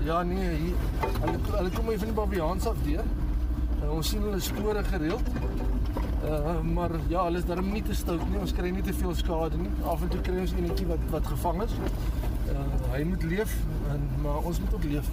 Ja 0.05 0.23
nee, 0.23 0.49
hier 0.57 0.77
hulle 1.21 1.39
hulle 1.57 1.71
kom 1.71 1.89
hier 1.89 1.99
van 1.99 2.09
die 2.09 2.17
babiaans 2.17 2.67
af 2.67 2.77
deur. 2.85 3.05
Uh, 3.83 3.91
ons 3.91 4.09
sien 4.09 4.23
hulle 4.23 4.41
spore 4.41 4.85
gereeld. 4.85 5.29
Uh 6.25 6.61
maar 6.61 6.91
ja, 7.09 7.25
hulle 7.25 7.39
is 7.39 7.45
darem 7.45 7.73
nie 7.73 7.83
te 7.83 7.95
stout 7.95 8.29
nie. 8.31 8.39
Ons 8.39 8.53
kry 8.53 8.71
nie 8.71 8.83
te 8.83 8.95
veel 8.95 9.15
skade 9.15 9.57
nie. 9.57 9.71
Af 9.85 10.03
en 10.03 10.09
toe 10.09 10.21
kry 10.21 10.39
ons 10.39 10.53
enetjie 10.53 10.87
wat 10.87 10.99
wat 11.11 11.27
gevang 11.27 11.63
is. 11.63 11.73
Uh 12.53 12.93
hy 12.93 13.05
moet 13.05 13.23
leef 13.23 13.57
en 13.91 14.09
maar 14.23 14.45
ons 14.45 14.61
moet 14.61 14.75
ook 14.75 14.85
leef. 14.85 15.09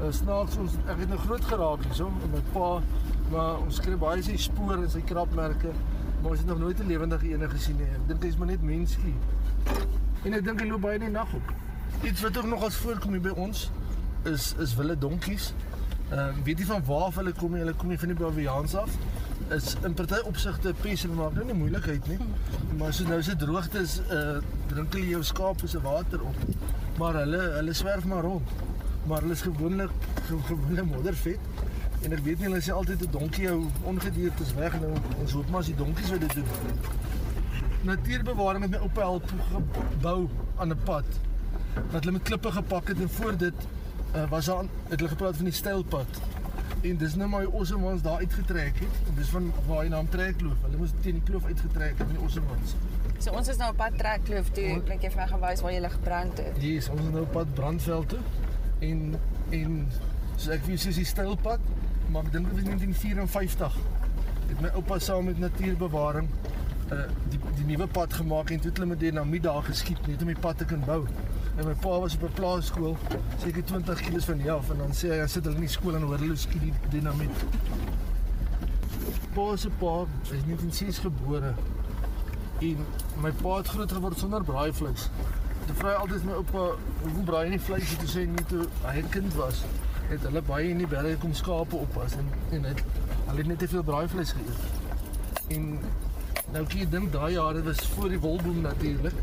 Uh, 0.00 0.08
snaaks 0.16 0.54
ons 0.56 0.76
ek 0.88 1.02
het 1.02 1.10
nou 1.10 1.18
groot 1.20 1.42
geraak 1.44 1.82
hierso 1.84 2.06
met 2.14 2.30
my 2.32 2.38
pa, 2.54 2.68
maar 3.28 3.58
ons 3.60 3.80
kry 3.84 3.98
baie 4.00 4.22
sy 4.24 4.38
spore 4.40 4.78
en 4.80 4.88
sy 4.88 5.02
krapmerke, 5.04 5.74
maar 6.22 6.30
ons 6.30 6.40
het 6.40 6.48
nog 6.48 6.62
nooit 6.62 6.80
'n 6.80 6.88
lewendige 6.88 7.32
een 7.32 7.50
gesien 7.50 7.76
nie. 7.76 7.88
Ek 7.98 8.06
dink 8.08 8.22
hy's 8.24 8.36
maar 8.36 8.48
net 8.48 8.62
menskie. 8.62 9.14
En 10.24 10.32
ek 10.32 10.44
dink 10.44 10.60
hy 10.60 10.68
loop 10.68 10.80
baie 10.80 10.94
in 10.94 11.04
die 11.04 11.10
nag 11.10 11.34
op. 11.34 11.52
Iets 12.02 12.20
wat 12.20 12.36
ook 12.36 12.46
nog 12.46 12.64
as 12.64 12.76
voorkom 12.76 13.12
hier 13.12 13.20
by 13.20 13.34
ons 13.36 13.70
is 14.24 14.54
is 14.58 14.74
wille 14.74 14.96
donkies. 14.98 15.52
Ehm 16.10 16.18
uh, 16.18 16.44
weet 16.44 16.58
jy 16.58 16.64
van 16.64 16.84
waar 16.84 17.12
hulle 17.14 17.32
kom? 17.32 17.52
nie? 17.52 17.60
Hulle 17.60 17.74
kom 17.74 17.88
nie 17.88 17.98
van 17.98 18.08
die 18.08 18.16
Baviaans 18.16 18.74
af. 18.74 18.90
Is 19.50 19.76
in 19.84 19.94
party 19.94 20.22
opsigte 20.24 20.74
pes 20.80 21.04
en 21.04 21.14
maak 21.14 21.34
nou 21.34 21.44
nie 21.44 21.54
moeilikheid 21.54 22.08
nie. 22.08 22.18
Maar 22.78 22.96
dit 22.96 23.08
nou 23.08 23.22
se 23.22 23.36
droogte 23.36 23.78
is, 23.78 24.00
uh 24.10 24.40
drink 24.66 24.92
hulle 24.92 25.08
jou 25.08 25.22
skape 25.22 25.68
se 25.68 25.80
water 25.80 26.22
op. 26.22 26.36
Maar 26.98 27.14
hulle 27.14 27.40
hulle 27.58 27.72
swerf 27.72 28.04
maar 28.04 28.22
rond. 28.22 28.48
Maar 29.10 29.20
hulle 29.26 29.34
is 29.34 29.42
gewoonlik 29.42 29.90
ge- 30.28 30.42
gewone 30.46 30.82
moddervet. 30.86 31.38
En 32.06 32.12
ek 32.16 32.22
weet 32.24 32.38
nie 32.38 32.46
hulle 32.48 32.60
sê 32.62 32.72
altyd 32.72 33.02
'n 33.06 33.10
donkie 33.10 33.42
jou 33.48 33.64
ongediertes 33.90 34.54
weg 34.54 34.76
nou. 34.80 34.92
Ons 35.20 35.32
hoop 35.32 35.50
maar 35.50 35.60
as 35.60 35.66
die 35.66 35.74
donkies 35.74 36.10
wat 36.10 36.20
dit 36.20 36.34
doen. 36.34 36.46
Natuurbewaring 37.82 38.62
het 38.62 38.70
my 38.70 38.76
oupa 38.86 39.00
help 39.00 39.32
gebou 39.52 40.28
aan 40.56 40.68
'n 40.72 40.78
pad 40.84 41.04
wat 41.90 42.00
hulle 42.04 42.12
met 42.12 42.22
klippe 42.22 42.50
gepak 42.52 42.88
het 42.88 43.00
en 43.00 43.08
voor 43.08 43.36
dit 43.36 43.54
uh, 44.16 44.28
was 44.30 44.44
daar 44.44 44.64
het 44.88 44.98
hulle 45.00 45.08
gepraat 45.08 45.36
van 45.36 45.44
die 45.44 45.54
stylpad. 45.54 46.06
En 46.82 46.96
dis 46.96 47.14
nou 47.14 47.30
die 47.40 47.50
Ossemans 47.50 48.02
daar 48.02 48.16
uitgetrek 48.18 48.78
het. 48.78 48.94
En 49.08 49.14
dis 49.14 49.28
van 49.28 49.52
waar 49.66 49.82
hy 49.82 49.88
naam 49.88 50.08
Trekkloof. 50.08 50.56
Hulle 50.62 50.76
moes 50.76 50.90
teen 51.00 51.12
die 51.14 51.22
kloof 51.22 51.44
uitgetrek 51.44 51.88
het 51.98 52.06
van 52.06 52.16
die 52.16 52.20
Ossemans. 52.24 52.74
So 53.18 53.30
ons 53.30 53.48
is 53.48 53.56
nou 53.56 53.70
op 53.70 53.76
pad 53.76 53.98
Trekkloof 53.98 54.48
toe. 54.50 54.82
Ek 54.88 55.02
het 55.02 55.12
vir 55.12 55.22
my 55.22 55.26
gewys 55.38 55.60
waar 55.60 55.72
jy 55.72 55.88
gebrand 55.88 56.36
het. 56.38 56.62
Yes, 56.62 56.88
ons 56.88 57.00
is 57.00 57.10
nou 57.10 57.22
op 57.22 57.32
pad 57.32 57.54
Brandveld 57.54 58.08
toe. 58.08 58.18
En 58.80 59.14
en 59.50 59.88
so 60.36 60.50
ek 60.54 60.64
weet 60.64 60.80
soos 60.80 61.00
die 61.00 61.08
stylpad, 61.08 61.60
maar 62.10 62.24
ek 62.24 62.32
dink 62.32 62.48
dit 62.48 62.54
was 62.56 62.68
1954. 62.68 63.76
Het 64.50 64.60
my 64.60 64.70
oupa 64.80 64.98
saam 64.98 65.28
met 65.30 65.38
natuurbewaring 65.38 66.30
uh 66.90 67.02
die 67.30 67.38
die 67.54 67.66
nuwe 67.68 67.86
pad 67.86 68.14
gemaak 68.18 68.50
en 68.50 68.60
toe 68.60 68.70
het 68.70 68.78
hulle 68.80 68.90
met 68.90 69.00
dinamiet 69.00 69.42
daar 69.42 69.62
geskiet 69.62 70.06
net 70.06 70.22
om 70.24 70.32
die 70.32 70.40
pad 70.46 70.58
te 70.58 70.64
kan 70.64 70.82
bou. 70.86 71.04
En 71.56 71.66
my 71.66 71.74
pa 71.74 71.98
was 72.02 72.14
op 72.14 72.22
'n 72.22 72.32
plaasskool, 72.34 72.96
seker 73.42 73.64
20 73.64 74.00
km 74.00 74.20
van 74.20 74.38
hier 74.38 74.52
af 74.52 74.70
en 74.70 74.78
dan 74.78 74.92
sê 74.94 75.08
hy, 75.08 75.16
"Ja, 75.16 75.26
sit 75.26 75.44
hulle 75.44 75.54
in 75.56 75.66
die 75.66 75.70
skool 75.70 75.94
en 75.94 76.02
hoor 76.02 76.18
hulle 76.18 76.36
skiet 76.36 76.60
die 76.60 76.72
dinamiet." 76.90 77.44
Pa 79.34 79.56
se 79.56 79.70
pa 79.70 80.06
is 80.22 80.42
1906 80.46 80.98
gebore. 80.98 81.54
En 82.60 82.76
my 83.22 83.32
pa 83.32 83.56
het 83.56 83.68
groot 83.68 83.92
geword 83.92 84.18
sonder 84.18 84.44
braaivleis. 84.44 85.10
Toe 85.70 85.78
vra 85.78 85.90
hy 85.92 85.98
altyd 86.02 86.24
my 86.26 86.32
oupa, 86.34 86.62
"Hoekom 87.00 87.24
braai 87.24 87.44
jy 87.44 87.50
nie 87.50 87.60
vleis 87.62 87.90
nie?" 87.90 87.98
Toe 87.98 88.08
sê 88.12 88.20
hy 88.20 88.30
nie 88.30 88.44
toe 88.52 88.64
hy 88.84 88.94
'n 88.98 89.08
kind 89.08 89.34
was, 89.34 89.58
het 90.08 90.22
hulle 90.26 90.42
baie 90.42 90.68
in 90.68 90.78
die 90.78 90.86
berge 90.86 91.16
kom 91.22 91.34
skape 91.34 91.76
oppas 91.76 92.16
en 92.18 92.26
en 92.50 92.64
het 92.64 92.80
hulle 93.26 93.36
het 93.38 93.46
net 93.46 93.58
te 93.58 93.68
veel 93.68 93.82
braaivleis 93.82 94.32
geëet. 94.32 95.54
En 95.56 95.78
nou 96.52 96.64
kyk 96.64 96.78
jy 96.80 96.88
dink 96.90 97.12
daai 97.12 97.32
jare 97.32 97.62
was 97.62 97.86
voor 97.86 98.08
die 98.08 98.18
wolboom 98.18 98.60
natuurlik. 98.60 99.14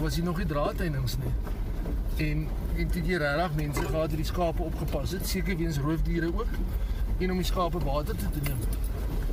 Was 0.00 0.14
hier 0.14 0.24
nog 0.24 0.38
nie 0.38 0.46
draadheininge 0.46 1.16
nie. 1.22 1.34
En 2.30 2.48
en 2.76 2.90
toe 2.90 3.02
jy 3.02 3.16
regtig 3.16 3.54
mense 3.54 3.82
gehad 3.82 4.10
het 4.10 4.16
die 4.16 4.24
skape 4.24 4.62
opgepas 4.62 5.10
het, 5.10 5.26
seker 5.26 5.56
weens 5.56 5.78
roofdiere 5.78 6.32
ook 6.34 6.50
en 7.18 7.30
om 7.30 7.36
die 7.36 7.46
skape 7.46 7.78
water 7.78 8.16
toe 8.16 8.30
te 8.30 8.40
neem. 8.42 8.58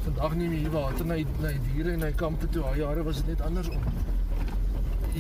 Vandag 0.03 0.36
neem 0.36 0.51
jy 0.51 0.60
hier 0.60 0.72
water 0.72 1.06
na 1.06 1.13
die, 1.13 1.27
na 1.41 1.48
die 1.48 1.74
diere 1.74 1.91
en 1.91 2.01
hy 2.01 2.12
kampe 2.12 2.50
toe. 2.50 2.63
Al 2.63 2.75
jare 2.75 3.03
was 3.03 3.15
dit 3.15 3.27
net 3.27 3.41
andersom. 3.41 3.82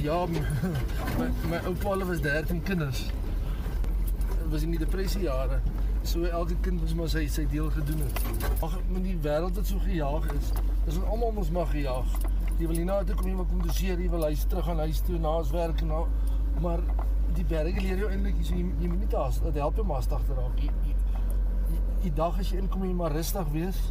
Ja, 0.03 0.25
my 1.19 1.27
my 1.49 1.59
oupa 1.65 1.89
hulle 1.89 2.05
was 2.05 2.19
13 2.19 2.63
kinders. 2.63 3.05
Dit 4.29 4.49
was 4.49 4.61
in 4.61 4.69
die 4.69 4.79
depressie 4.79 5.21
jare. 5.21 5.59
So 6.03 6.23
elke 6.23 6.55
kind 6.61 6.81
moes 6.81 6.93
maar 6.93 7.09
sy 7.09 7.23
sy 7.31 7.47
deel 7.49 7.71
gedoen 7.73 8.03
het. 8.05 8.19
Ag, 8.63 8.75
met 8.91 9.03
die 9.07 9.15
wêreld 9.23 9.57
wat 9.57 9.65
so 9.65 9.81
gejaag 9.81 10.27
is. 10.35 10.51
Dis 10.85 10.99
ons 10.99 11.07
almal 11.09 11.41
ons 11.41 11.49
mag 11.55 11.71
gejaag. 11.73 12.13
Jy 12.59 12.69
wil 12.69 12.77
nie 12.77 12.85
na 12.85 12.99
toe 13.07 13.17
kom 13.17 13.31
jy 13.31 13.39
wil 13.39 13.49
kom 13.49 13.63
doseer, 13.65 13.97
jy 13.97 14.11
wil 14.13 14.27
huis 14.29 14.45
terug 14.51 14.69
aan 14.69 14.83
huis 14.85 15.01
toe 15.07 15.17
na 15.23 15.33
ons 15.41 15.55
werk 15.55 15.81
en 15.81 15.91
na 15.93 16.03
maar 16.61 16.81
die 17.37 17.45
berge 17.45 17.81
leer 17.81 17.99
jou 18.01 18.11
eintlik 18.13 18.37
jy, 18.41 18.61
jy 18.61 18.91
moet 18.93 19.01
nie 19.01 19.09
te 19.09 19.17
haas. 19.17 19.41
Dit 19.47 19.57
help 19.61 19.81
jou 19.81 19.87
maar 19.89 20.05
stig 20.05 20.29
te 20.29 20.37
raak. 20.37 20.63
Die 22.05 22.13
dag 22.21 22.37
as 22.37 22.53
jy 22.53 22.61
inkom 22.61 22.85
jy 22.85 22.93
maar 23.01 23.17
rustig 23.17 23.49
wees. 23.57 23.81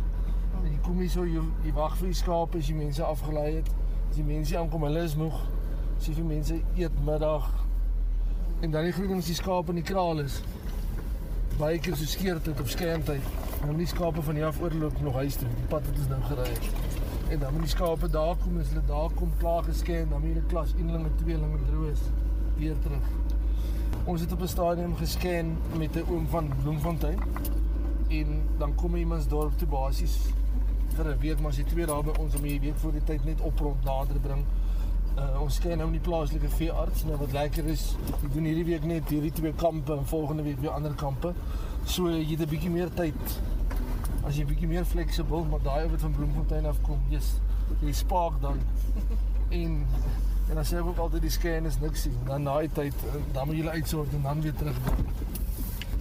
En 0.62 0.70
jy 0.70 0.78
kom 0.86 1.02
hier 1.02 1.10
so 1.18 1.26
jy, 1.26 1.42
jy 1.66 1.74
wag 1.76 1.98
vir 1.98 2.14
die 2.14 2.22
skape 2.22 2.62
as 2.62 2.70
jy 2.70 2.78
mense 2.78 3.04
afgelei 3.10 3.50
het. 3.58 3.74
As 4.06 4.18
die 4.22 4.26
mense 4.26 4.54
aankom, 4.58 4.86
hulle 4.86 5.02
is 5.02 5.18
moeg. 5.18 5.36
As 5.96 6.06
jy 6.06 6.14
vir 6.14 6.24
mense 6.24 6.60
eet 6.76 7.04
middag 7.04 7.48
en 8.60 8.70
dan 8.70 8.84
die 8.84 8.92
groetings 8.92 9.26
die 9.26 9.34
skape 9.34 9.72
in 9.72 9.80
die 9.80 9.88
kraal 9.92 10.20
is 10.20 10.42
baie 11.56 11.78
keer 11.80 11.96
so 11.96 12.04
skeertyd 12.04 12.60
of 12.60 12.70
skermtyd. 12.70 13.22
En 13.60 13.70
dan 13.70 13.78
die 13.80 13.88
skape 13.88 14.22
van 14.22 14.34
hier 14.34 14.46
af 14.46 14.60
oorloop 14.60 15.00
nog 15.00 15.14
huis 15.14 15.36
toe. 15.40 15.48
Die 15.48 15.68
pad 15.72 15.86
wat 15.88 16.00
ons 16.02 16.08
nou 16.08 16.20
gery 16.28 16.48
het. 16.50 16.66
En 17.26 17.38
dan 17.38 17.46
wanneer 17.48 17.64
die 17.64 17.72
skape 17.72 18.10
daar 18.12 18.36
kom, 18.42 18.58
is 18.60 18.68
hulle 18.68 18.82
daar 18.86 19.14
kom 19.14 19.32
klaar 19.40 19.64
gesken, 19.64 20.10
dan 20.10 20.20
moet 20.20 20.34
hulle 20.34 20.44
klas 20.52 20.74
eenlinge, 20.76 21.10
tweelinge 21.22 21.58
droos 21.70 22.02
weer 22.58 22.76
terug. 22.84 23.08
Ons 24.04 24.20
het 24.20 24.32
op 24.32 24.42
'n 24.42 24.48
stadium 24.48 24.96
gesken 24.96 25.56
met 25.78 25.96
'n 25.96 26.04
oom 26.10 26.28
van 26.28 26.52
Bloemfontein. 26.62 27.18
En 28.08 28.42
dan 28.58 28.74
kom 28.74 28.96
iemand 28.96 29.30
dorp 29.30 29.58
toe 29.58 29.68
basies 29.68 30.16
vir 30.94 31.06
'n 31.14 31.18
week, 31.18 31.40
maar 31.40 31.50
as 31.50 31.56
jy 31.56 31.64
twee 31.64 31.86
dae 31.86 32.02
by 32.02 32.12
ons 32.20 32.34
om 32.34 32.44
jy 32.44 32.60
weet 32.60 32.76
voor 32.76 32.92
die 32.92 33.04
tyd 33.04 33.24
net 33.24 33.40
oprond 33.40 33.84
nader 33.84 34.20
bring. 34.20 34.44
Uh, 35.16 35.40
ons 35.40 35.54
sken 35.56 35.78
nou 35.80 35.88
nie 35.90 36.00
plaaslike 36.04 36.48
veearts 36.58 37.06
nou 37.08 37.16
wat 37.16 37.32
lekker 37.32 37.68
is. 37.72 37.94
Ek 38.18 38.32
doen 38.34 38.44
hierdie 38.44 38.66
week 38.68 38.84
net 38.84 39.08
hierdie 39.08 39.32
twee 39.32 39.52
kampe 39.56 39.94
en 39.96 40.08
volgende 40.10 40.44
week 40.44 40.60
weer 40.60 40.74
ander 40.76 40.92
kampe. 40.94 41.32
So 41.88 42.10
jy 42.10 42.34
het 42.34 42.42
'n 42.44 42.50
bietjie 42.50 42.70
meer 42.70 42.90
tyd 42.92 43.38
as 44.26 44.36
jy 44.36 44.44
bietjie 44.44 44.68
meer 44.68 44.84
fleksibel, 44.84 45.44
maar 45.44 45.62
daai 45.62 45.88
wat 45.88 46.02
van 46.02 46.14
Bloemfontein 46.16 46.66
af 46.66 46.78
kom, 46.82 46.98
jy's 47.12 47.36
jy 47.80 47.92
spaak 47.92 48.40
dan. 48.42 48.58
En 49.54 49.86
en 50.50 50.60
sê 50.62 50.76
ek 50.78 50.86
ook 50.86 51.00
altyd 51.02 51.24
die 51.26 51.30
scan 51.34 51.66
is 51.66 51.78
niks 51.82 52.04
nie. 52.06 52.18
Dan 52.26 52.44
die 52.46 52.70
tyd 52.74 52.94
eh, 53.08 53.22
dan 53.34 53.48
moet 53.48 53.56
jy 53.56 53.68
uitsort 53.68 54.12
en 54.14 54.22
dan 54.22 54.42
weer 54.42 54.54
terug. 54.54 54.76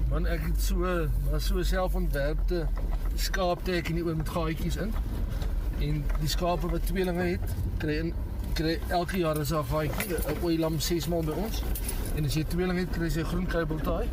Man 0.09 0.27
ek 0.29 0.43
het 0.45 0.61
so 0.61 0.75
maar 1.31 1.41
so 1.41 1.63
selfontwerpte 1.63 2.67
skaaptek 3.15 3.89
in 3.89 3.95
die 3.95 4.05
oor 4.05 4.17
met 4.19 4.29
gaatjies 4.29 4.77
in. 4.77 4.93
En 5.79 6.03
die 6.19 6.29
skape 6.29 6.69
wat 6.69 6.85
tweelinge 6.85 7.25
het, 7.35 7.55
kry 7.81 7.97
in 8.03 8.13
kry 8.55 8.77
elke 8.87 9.17
jaar 9.19 9.37
is 9.41 9.49
daar 9.49 9.63
'n 9.63 9.67
gaatjie, 9.67 10.15
'n 10.15 10.43
ooilam 10.43 10.79
6 10.79 11.07
maal 11.07 11.23
by 11.23 11.31
ons. 11.31 11.63
En 12.15 12.25
as 12.25 12.33
jy 12.33 12.43
tweelinge 12.43 12.79
het, 12.79 12.89
kry 12.89 13.07
jy 13.07 13.19
'n 13.21 13.25
groen 13.25 13.45
kabeltaai. 13.45 14.07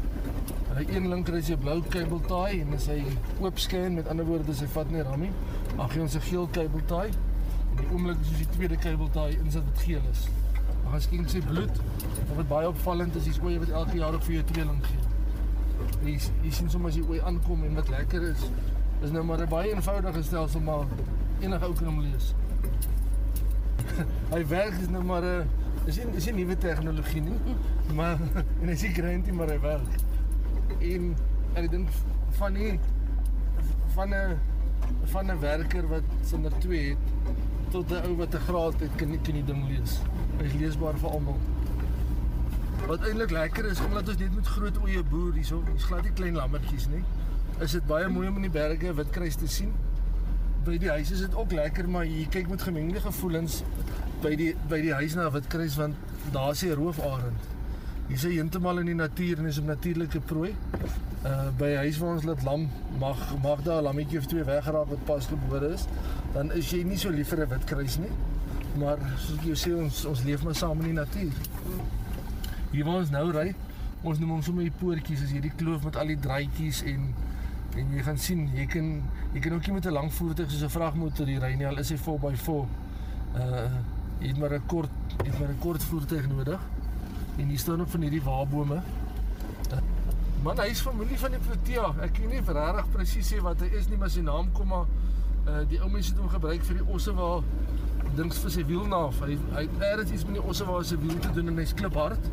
Hy 0.75 0.85
een 0.89 1.09
linker 1.09 1.35
is 1.35 1.51
'n 1.51 1.59
blou 1.59 1.83
kabeltaai 1.89 2.61
en 2.61 2.73
as 2.75 2.87
hy 2.87 3.05
oop 3.41 3.59
scan 3.59 3.95
met 3.95 4.09
ander 4.09 4.25
woorde, 4.25 4.53
hy 4.53 4.67
vat 4.67 4.91
nie 4.91 5.03
rammie, 5.03 5.31
dan 5.77 5.91
gee 5.91 6.01
ons 6.01 6.15
'n 6.15 6.21
geel 6.21 6.47
kabeltaai. 6.47 7.09
En 7.71 7.77
die 7.77 7.87
oomblik 7.93 8.17
as 8.21 8.39
die 8.39 8.49
tweede 8.57 8.77
kabeltaai 8.77 9.39
insit 9.45 9.65
wat 9.65 9.79
geel 9.79 10.03
is, 10.11 10.29
dan 10.83 10.91
gaan 10.91 11.01
skien 11.01 11.29
sy 11.29 11.41
bloed. 11.41 11.81
Wat 12.37 12.49
baie 12.49 12.69
opvallend 12.69 13.15
is, 13.15 13.27
is 13.27 13.41
oeye 13.43 13.59
wat 13.59 13.69
elke 13.69 13.97
jaar 13.97 14.15
op 14.15 14.23
vir 14.25 14.33
jou 14.33 14.45
tweeling 14.45 14.85
gee. 14.87 14.99
Jy 16.05 16.19
jy 16.43 16.51
sien 16.51 16.71
sommer 16.71 16.89
as 16.89 16.97
jy 16.97 17.03
oeye 17.09 17.23
aankom 17.23 17.65
en 17.65 17.75
wat 17.75 17.89
lekker 17.89 18.23
is, 18.23 18.41
is 19.03 19.11
nou 19.11 19.25
maar 19.25 19.41
'n 19.41 19.49
baie 19.49 19.75
eenvoudige 19.75 20.23
stelsel 20.23 20.61
maar 20.61 20.87
enige 21.41 21.65
ou 21.65 21.75
kan 21.75 21.87
hom 21.87 22.01
lees. 22.01 22.35
Hy 24.31 24.47
werk 24.47 24.81
is 24.81 24.89
nou 24.89 25.03
maar 25.05 25.23
'n 25.23 25.49
is 25.87 25.97
nie 25.97 26.17
is 26.17 26.27
nie 26.27 26.45
nuwe 26.45 26.57
tegnologie 26.57 27.21
nie, 27.21 27.57
maar 27.95 28.19
en 28.61 28.69
hy 28.69 28.77
sê 28.77 28.93
grentie 28.95 29.33
maar 29.33 29.51
hy 29.51 29.61
werk 29.61 29.93
en 30.81 31.15
en 31.55 31.65
ek 31.65 31.71
dink 31.71 31.89
van 32.39 32.55
die 32.55 32.79
van 33.95 34.15
'n 34.15 34.39
van 35.05 35.31
'n 35.31 35.41
werker 35.41 35.89
wat 35.89 36.03
sonder 36.25 36.53
2 36.59 36.89
het 36.89 37.03
tot 37.73 37.91
'n 37.91 38.05
ou 38.09 38.17
wat 38.17 38.35
'n 38.35 38.45
graad 38.49 38.81
het 38.81 38.95
kan 38.97 39.09
nie 39.11 39.21
kan 39.21 39.35
die 39.35 39.45
ding 39.45 39.69
lees. 39.69 40.01
Hy's 40.39 40.53
leesbaar 40.53 40.99
vir 40.99 41.11
almal. 41.11 41.39
Wat 42.87 43.01
eintlik 43.07 43.31
lekker 43.31 43.65
is 43.65 43.81
omdat 43.81 44.09
ons 44.09 44.19
net 44.19 44.35
met 44.35 44.47
groot 44.47 44.77
oeye 44.83 45.03
boer 45.03 45.33
hierso, 45.35 45.63
ons 45.73 45.85
glad 45.85 46.03
nie 46.03 46.13
klein 46.13 46.35
lammetjies 46.35 46.87
nie. 46.89 47.05
Is 47.61 47.73
dit 47.73 47.87
baie 47.87 48.09
mooi 48.09 48.29
om 48.29 48.37
in 48.37 48.43
die 48.43 48.51
berge 48.51 48.95
witkruis 48.95 49.35
te 49.35 49.49
sien. 49.49 49.73
By 50.63 50.77
die 50.79 50.91
huis 50.91 51.11
is 51.11 51.25
dit 51.25 51.35
ook 51.35 51.53
lekker, 51.53 51.89
maar 51.91 52.05
jy 52.07 52.27
kyk 52.31 52.49
met 52.49 52.63
gemengde 52.63 53.01
gevoelens 53.03 53.63
by 54.23 54.37
die 54.39 54.53
by 54.71 54.79
die 54.85 54.93
huis 54.95 55.17
na 55.19 55.25
witkruis 55.35 55.75
want 55.81 55.97
daar's 56.35 56.63
'n 56.63 56.77
roofarend. 56.79 57.49
Hier's 58.07 58.23
hy 58.23 58.37
heeltemal 58.37 58.79
in 58.79 58.87
die 58.87 58.95
natuur 58.95 59.39
en 59.39 59.47
is 59.47 59.59
'n 59.59 59.67
natuurlike 59.67 60.21
prooi. 60.21 60.55
Uh 61.25 61.49
by 61.59 61.75
huis 61.75 61.99
waar 61.99 62.15
ons 62.15 62.25
laat 62.25 62.43
lam 62.43 62.69
mag 62.99 63.19
mag 63.43 63.63
daar 63.63 63.81
'n 63.81 63.85
lammetjie 63.85 64.19
of 64.19 64.27
twee 64.27 64.45
weggeraak 64.45 64.89
wat 64.89 65.05
pas 65.05 65.27
gebore 65.27 65.73
is, 65.73 65.87
dan 66.33 66.53
is 66.53 66.71
jy 66.71 66.83
nie 66.83 66.99
so 66.99 67.11
lief 67.11 67.29
vir 67.29 67.41
'n 67.41 67.49
wit 67.49 67.65
kruis 67.65 67.99
nie. 67.99 68.13
Maar 68.79 68.99
soos 69.19 69.43
jy 69.45 69.57
sê 69.57 69.75
ons 69.77 70.05
ons 70.05 70.23
leef 70.23 70.43
maar 70.45 70.55
saam 70.55 70.81
in 70.81 70.87
die 70.87 71.01
natuur. 71.01 71.33
Hier 72.71 72.85
waar 72.85 72.97
ons 72.97 73.11
nou 73.11 73.31
ry, 73.31 73.55
ons 74.03 74.19
noem 74.19 74.31
hom 74.31 74.43
sommer 74.43 74.63
die 74.63 74.79
poortjies, 74.79 75.23
as 75.23 75.31
hierdie 75.31 75.53
kloof 75.57 75.85
met 75.85 75.97
al 75.97 76.07
die 76.07 76.21
draadjies 76.21 76.83
en 76.83 77.15
en 77.77 77.93
jy 77.97 78.03
gaan 78.05 78.19
sien, 78.19 78.47
jy 78.57 78.67
kan 78.67 78.89
jy 79.33 79.41
kan 79.41 79.55
ook 79.57 79.67
nie 79.67 79.75
met 79.75 79.87
'n 79.87 79.93
lang 79.93 80.13
voertuig 80.13 80.51
soos 80.51 80.63
'n 80.63 80.77
vragmotor 80.77 81.27
hier 81.27 81.41
ry 81.41 81.55
nie, 81.55 81.67
al 81.67 81.79
is 81.79 81.91
hy 81.91 81.97
4x4. 81.97 82.67
Uh 83.35 83.71
jy 84.21 84.29
het 84.29 84.39
maar 84.39 84.55
'n 84.55 84.67
kort 84.67 84.91
jy 85.25 85.31
het 85.31 85.39
maar 85.39 85.49
'n 85.49 85.59
kort 85.59 85.83
voertuig 85.83 86.29
nodig. 86.29 86.61
En 87.39 87.49
hier 87.49 87.59
staan 87.59 87.81
ook 87.81 87.89
van 87.89 88.01
hierdie 88.01 88.23
waabome. 88.23 88.83
Man, 90.43 90.59
hy 90.59 90.73
is 90.75 90.81
familie 90.81 91.19
van 91.19 91.31
die 91.31 91.39
Protea. 91.39 91.95
Ek 92.03 92.13
kan 92.13 92.29
nie 92.29 92.41
regtig 92.41 92.87
presies 92.91 93.29
sê 93.33 93.41
wat 93.41 93.61
hy 93.61 93.69
is 93.79 93.89
nie, 93.89 93.97
maar 93.97 94.11
sy 94.11 94.21
naam 94.21 94.53
kom 94.53 94.69
maar 94.69 94.87
uh 95.47 95.63
die 95.69 95.81
ou 95.81 95.91
mense 95.91 96.11
het 96.11 96.19
hom 96.19 96.29
gebruik 96.29 96.65
vir 96.65 96.77
die 96.77 96.87
osse 96.95 97.15
waar 97.15 97.43
dings 98.17 98.39
vir 98.39 98.51
sy 98.51 98.65
wiel 98.67 98.87
naaf. 98.87 99.21
Hy 99.21 99.39
hy 99.55 99.69
het 99.81 100.11
iets 100.11 100.25
met 100.25 100.35
die 100.35 100.43
osse 100.43 100.65
waar 100.65 100.85
sy 100.85 100.99
wiel 100.99 101.19
te 101.19 101.31
doen 101.33 101.49
en 101.49 101.57
hy's 101.63 101.75
kliphard. 101.75 102.31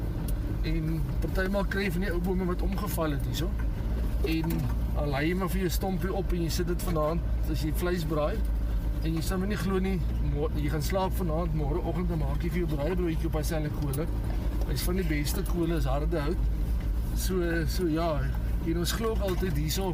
En 0.64 1.02
partymal 1.22 1.66
kry 1.66 1.84
jy 1.84 1.92
van 1.92 2.02
die 2.02 2.12
ou 2.12 2.20
bome 2.20 2.46
wat 2.46 2.62
omgeval 2.66 3.12
het 3.12 3.26
hierso. 3.30 3.50
En 4.28 4.56
al 5.00 5.16
jy 5.24 5.36
maar 5.40 5.50
vir 5.50 5.62
jou 5.66 5.70
stompie 5.72 6.14
op 6.14 6.34
en 6.36 6.44
jy 6.44 6.50
sit 6.52 6.68
dit 6.68 6.88
vanaand 6.90 7.52
as 7.52 7.64
jy 7.64 7.72
vleis 7.80 8.04
braai 8.06 8.36
en 9.00 9.14
jy 9.16 9.22
sal 9.24 9.40
my 9.40 9.48
nie 9.48 9.58
glo 9.58 9.80
nie, 9.80 9.96
jy 10.60 10.70
gaan 10.74 10.84
slaap 10.84 11.14
vanaand, 11.16 11.54
môreoggend 11.56 12.10
dan 12.12 12.20
maak 12.20 12.44
jy 12.44 12.50
vir 12.52 12.66
jou 12.66 12.72
braaibroodjie 12.74 13.30
op 13.30 13.38
dieselfde 13.40 13.72
kolle 13.80 14.08
is 14.74 14.82
van 14.82 15.00
die 15.00 15.06
beste 15.08 15.44
kolle 15.50 15.78
is 15.78 15.88
harde 15.90 16.20
hout. 16.20 16.38
So 17.18 17.66
so 17.68 17.88
ja, 17.90 18.10
hier 18.66 18.78
ons 18.80 18.94
glo 18.94 19.16
altyd 19.26 19.58
hierso. 19.58 19.94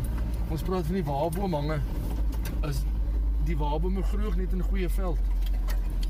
Ons 0.52 0.66
praat 0.66 0.88
van 0.90 1.00
die 1.00 1.06
waarboomhange. 1.08 1.80
Is 2.70 2.84
die 3.48 3.58
waarboom 3.58 4.02
groei 4.12 4.34
net 4.42 4.54
in 4.54 4.66
goeie 4.68 4.90
veld. 4.90 5.18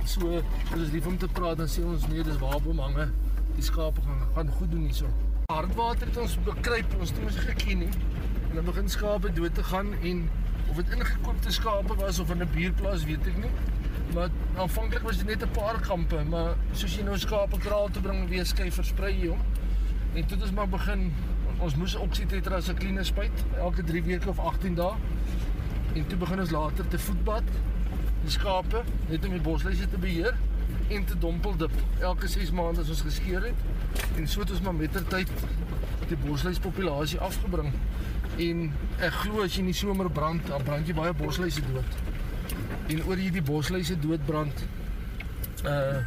So 0.05 0.39
as 0.39 0.79
ons 0.79 0.91
lief 0.95 1.07
om 1.07 1.17
te 1.17 1.27
praat 1.27 1.61
dan 1.61 1.69
sê 1.71 1.85
ons 1.85 2.07
nee, 2.09 2.23
dis 2.23 2.41
waarboomhange. 2.41 3.09
Die 3.55 3.69
skape 3.69 4.01
gaan 4.07 4.27
gaan 4.35 4.51
goed 4.57 4.71
doen 4.71 4.89
hierso. 4.89 5.11
Hardwater 5.45 6.07
het 6.07 6.17
ons 6.17 6.35
bekruip, 6.41 6.93
ons 6.99 7.11
het 7.13 7.19
ons 7.21 7.35
geken 7.45 7.83
nie. 7.83 7.89
En 8.49 8.55
dan 8.57 8.65
begin 8.65 8.87
skape 8.89 9.29
dood 9.37 9.53
te 9.53 9.63
gaan 9.63 9.91
en 9.93 10.23
of 10.69 10.79
dit 10.79 10.93
ingekoopte 10.95 11.51
skape 11.53 11.95
was 11.99 12.19
of 12.19 12.31
in 12.33 12.41
'n 12.41 12.49
buurplaas 12.53 13.03
weet 13.05 13.27
ek 13.27 13.37
nie. 13.37 13.51
Maar 14.13 14.29
aanvanklik 14.55 15.01
was 15.01 15.17
dit 15.17 15.27
net 15.27 15.43
'n 15.43 15.51
paar 15.51 15.79
kampe, 15.81 16.23
maar 16.23 16.55
soos 16.71 16.95
jy 16.95 17.03
nou 17.03 17.17
skape 17.17 17.57
kraal 17.57 17.89
te 17.91 17.99
bring 17.99 18.29
weer 18.29 18.45
skei 18.45 18.71
versprei 18.71 19.13
jy 19.19 19.27
hom. 19.27 19.41
En 20.13 20.25
toe 20.25 20.37
het 20.37 20.41
ons 20.41 20.51
maar 20.51 20.69
begin 20.69 21.13
ons 21.57 21.75
moes 21.75 21.95
oksitetra 21.95 22.55
as 22.55 22.69
'n 22.69 22.75
kline 22.75 23.03
spuit 23.03 23.45
elke 23.57 23.83
3 23.83 24.03
weke 24.03 24.29
of 24.29 24.39
18 24.39 24.75
dae. 24.75 24.93
En 25.93 26.07
toe 26.07 26.17
begin 26.17 26.39
ons 26.39 26.51
later 26.51 26.87
te 26.87 26.99
voetbad 26.99 27.43
die 28.21 28.31
skape 28.31 28.83
net 29.07 29.25
om 29.25 29.31
die 29.31 29.41
bosluise 29.41 29.89
te 29.89 29.97
beheer 29.97 30.33
en 30.87 31.05
te 31.05 31.17
dompeldip 31.17 31.71
elke 31.99 32.27
6 32.27 32.51
maande 32.51 32.81
as 32.81 32.89
ons 32.89 33.05
geskeer 33.07 33.49
het. 33.49 33.63
En 34.15 34.27
so 34.27 34.43
het 34.43 34.51
ons 34.51 34.61
maar 34.61 34.75
mettertyd 34.75 35.31
die 36.07 36.17
bosluispopulasie 36.25 37.19
afgebring. 37.19 37.73
En 38.37 38.67
ek 38.99 39.23
glo 39.23 39.45
as 39.45 39.55
jy 39.55 39.65
in 39.65 39.71
die 39.71 39.77
somer 39.77 40.11
brand, 40.11 40.45
dan 40.47 40.63
brand 40.63 40.87
jy 40.87 40.93
baie 40.97 41.13
bosluise 41.17 41.63
dood 41.71 42.03
en 42.87 43.01
oor 43.09 43.17
hierdie 43.17 43.43
bosluise 43.45 43.97
doodbrand 43.99 44.65
uh 45.65 46.01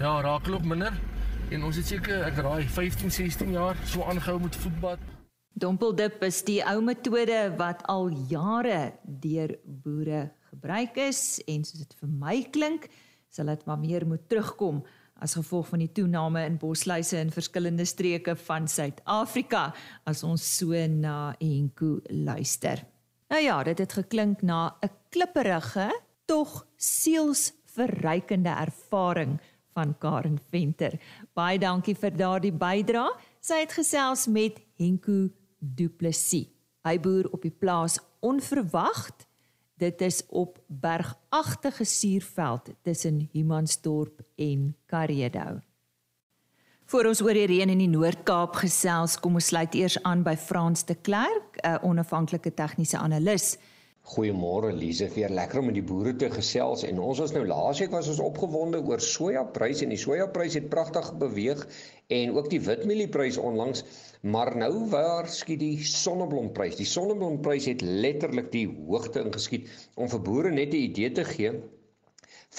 ja, 0.00 0.10
raak 0.24 0.48
hulle 0.48 0.58
op 0.58 0.64
minder 0.66 0.94
en 1.54 1.66
ons 1.68 1.76
het 1.78 1.86
seker 1.86 2.24
ek 2.26 2.40
raai 2.42 2.64
15, 2.66 3.12
16 3.14 3.52
jaar 3.54 3.78
so 3.86 4.02
aangehou 4.10 4.40
met 4.42 4.56
voetbad. 4.58 5.02
Dompeldip 5.54 6.24
is 6.26 6.40
die 6.42 6.58
ou 6.66 6.80
metode 6.82 7.38
wat 7.60 7.84
al 7.92 8.10
jare 8.26 8.96
deur 9.04 9.54
boere 9.62 10.24
gebruik 10.50 10.98
is 11.04 11.20
en 11.46 11.62
soos 11.62 11.84
dit 11.84 11.94
vir 12.00 12.10
my 12.24 12.40
klink, 12.56 12.88
sal 13.34 13.50
dit 13.50 13.64
maar 13.66 13.80
meer 13.82 14.06
moet 14.06 14.28
terugkom 14.30 14.84
as 15.22 15.36
gevolg 15.38 15.68
van 15.72 15.82
die 15.82 15.92
toename 15.94 16.44
in 16.46 16.58
bosluise 16.58 17.18
in 17.18 17.32
verskillende 17.34 17.86
streke 17.86 18.34
van 18.46 18.66
Suid-Afrika 18.70 19.68
as 20.10 20.22
ons 20.26 20.44
so 20.58 20.74
na 20.90 21.34
Enko 21.42 22.00
luister. 22.10 22.84
Nou 23.30 23.40
ja, 23.42 23.62
dit 23.66 23.78
het 23.78 23.92
geklink 23.92 24.42
na 24.42 24.76
'n 24.82 24.90
klipperige 25.10 25.88
tog 26.26 26.66
sielsverrykende 26.76 28.50
ervaring 28.50 29.40
van 29.74 29.98
Karen 29.98 30.38
Venter. 30.50 31.00
Baie 31.34 31.58
dankie 31.58 31.94
vir 31.94 32.16
daardie 32.16 32.52
bydrae. 32.52 33.10
Sy 33.40 33.60
het 33.60 33.72
gesels 33.72 34.26
met 34.26 34.60
Henko 34.78 35.28
Du 35.58 35.88
Plessis. 35.88 36.48
Hy 36.84 36.98
boer 37.00 37.30
op 37.32 37.42
die 37.42 37.50
plaas 37.50 37.98
onverwagt. 38.20 39.26
Dit 39.76 40.00
is 40.00 40.22
op 40.28 40.58
bergagtige 40.66 41.84
suurveld 41.84 42.68
tussen 42.82 43.28
Humansdorp 43.32 44.20
en 44.34 44.76
Karedo. 44.86 45.60
Voor 46.84 47.04
ons 47.04 47.22
oor 47.22 47.32
die 47.32 47.46
reën 47.48 47.70
in 47.72 47.80
die 47.80 47.88
Noord-Kaap 47.88 48.58
gesels, 48.60 49.16
kom 49.18 49.38
ons 49.40 49.46
sluit 49.50 49.74
eers 49.74 49.96
aan 50.04 50.22
by 50.22 50.36
Frans 50.36 50.84
de 50.84 50.94
Klerk, 50.94 51.56
'n 51.62 51.80
onafhanklike 51.82 52.54
tegniese 52.54 52.98
analis. 52.98 53.56
Goeiemôre 54.04 54.68
Lize, 54.76 55.06
weer 55.14 55.32
lekker 55.32 55.62
om 55.62 55.70
met 55.70 55.78
die 55.78 55.84
boere 55.88 56.10
te 56.20 56.28
gesels. 56.28 56.82
En 56.84 56.98
ons 57.00 57.22
was 57.22 57.32
nou 57.32 57.40
laasweek 57.48 57.88
was 57.94 58.10
ons 58.12 58.18
opgewonde 58.20 58.82
oor 58.84 59.00
sojapryse 59.00 59.86
en 59.86 59.94
die 59.94 60.02
sojapryse 60.02 60.60
het 60.60 60.66
pragtig 60.74 61.06
beweeg 61.22 61.62
en 62.12 62.34
ook 62.36 62.50
die 62.52 62.60
witmieliepryse 62.66 63.40
onlangs, 63.40 63.80
maar 64.20 64.52
nou 64.60 64.84
waar 64.92 65.24
skiet 65.32 65.62
die 65.62 65.80
sonneblomprys. 65.88 66.76
Die 66.82 66.90
sonneblomprys 66.90 67.70
het 67.72 67.80
letterlik 67.80 68.52
die 68.52 68.68
hoogte 68.68 69.24
ingeskiet. 69.24 69.72
Om 69.96 70.12
vir 70.12 70.22
boere 70.28 70.52
net 70.52 70.76
'n 70.76 70.84
idee 70.90 71.10
te 71.20 71.24
gee 71.24 71.52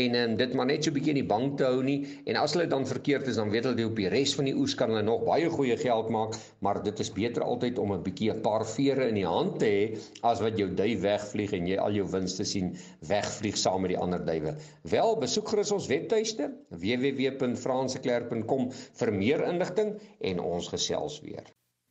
en 0.00 0.18
um, 0.20 0.36
dit 0.40 0.56
maar 0.58 0.68
net 0.70 0.86
so 0.86 0.94
bietjie 0.94 1.14
in 1.14 1.20
die 1.20 1.28
bank 1.28 1.58
te 1.60 1.68
hou 1.68 1.82
nie 1.86 1.98
en 2.26 2.40
as 2.40 2.56
hulle 2.56 2.68
dan 2.70 2.86
verkeerd 2.96 3.28
is 3.30 3.36
dan 3.38 3.50
weet 3.52 3.66
hulle 3.68 3.86
op 3.86 3.96
die 3.98 4.08
res 4.12 4.34
van 4.36 4.44
die 4.48 4.54
oes 4.56 4.74
kan 4.78 4.90
hulle 4.92 5.04
nog 5.04 5.24
baie 5.26 5.48
goeie 5.52 5.76
geld 5.80 6.08
maak, 6.14 6.36
maar 6.64 6.80
dit 6.84 7.00
is 7.02 7.10
beter 7.12 7.42
altyd 7.44 7.78
om 7.82 7.92
'n 7.92 8.02
bietjie 8.02 8.30
'n 8.32 8.42
paar 8.42 8.66
vere 8.66 9.08
in 9.08 9.14
die 9.20 9.26
hand 9.26 9.58
te 9.60 9.66
hê 9.66 9.98
as 10.22 10.40
wat 10.40 10.58
jou 10.58 10.74
duif 10.74 11.00
wegvlieg 11.00 11.52
en 11.52 11.66
jy 11.66 11.78
al 11.78 11.92
jou 11.92 12.06
wins 12.10 12.36
te 12.36 12.44
sien 12.44 12.76
wegvlieg 13.00 13.56
saam 13.56 13.80
met 13.82 13.90
die 13.90 13.98
ander 13.98 14.24
duwe. 14.24 14.56
Wel, 14.82 15.16
besoek 15.20 15.48
gerus 15.48 15.72
ons 15.72 15.86
webtuiste 15.86 16.50
www.franseklerk.com 16.70 18.72
vir 18.72 19.12
meer 19.12 19.48
inligting 19.48 20.00
en 20.20 20.40
ons 20.40 20.68
gesels 20.68 21.20
weer. 21.20 21.44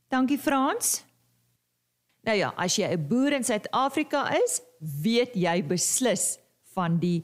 Dankie 0.09 0.37
Frans. 0.37 1.03
Nou 2.23 2.37
ja, 2.37 2.53
as 2.57 2.75
jy 2.75 2.89
'n 2.89 3.07
boer 3.07 3.33
in 3.33 3.43
Suid-Afrika 3.43 4.33
is, 4.43 4.61
weet 4.79 5.35
jy 5.35 5.63
beslis 5.63 6.39
van 6.73 6.99
die 6.99 7.23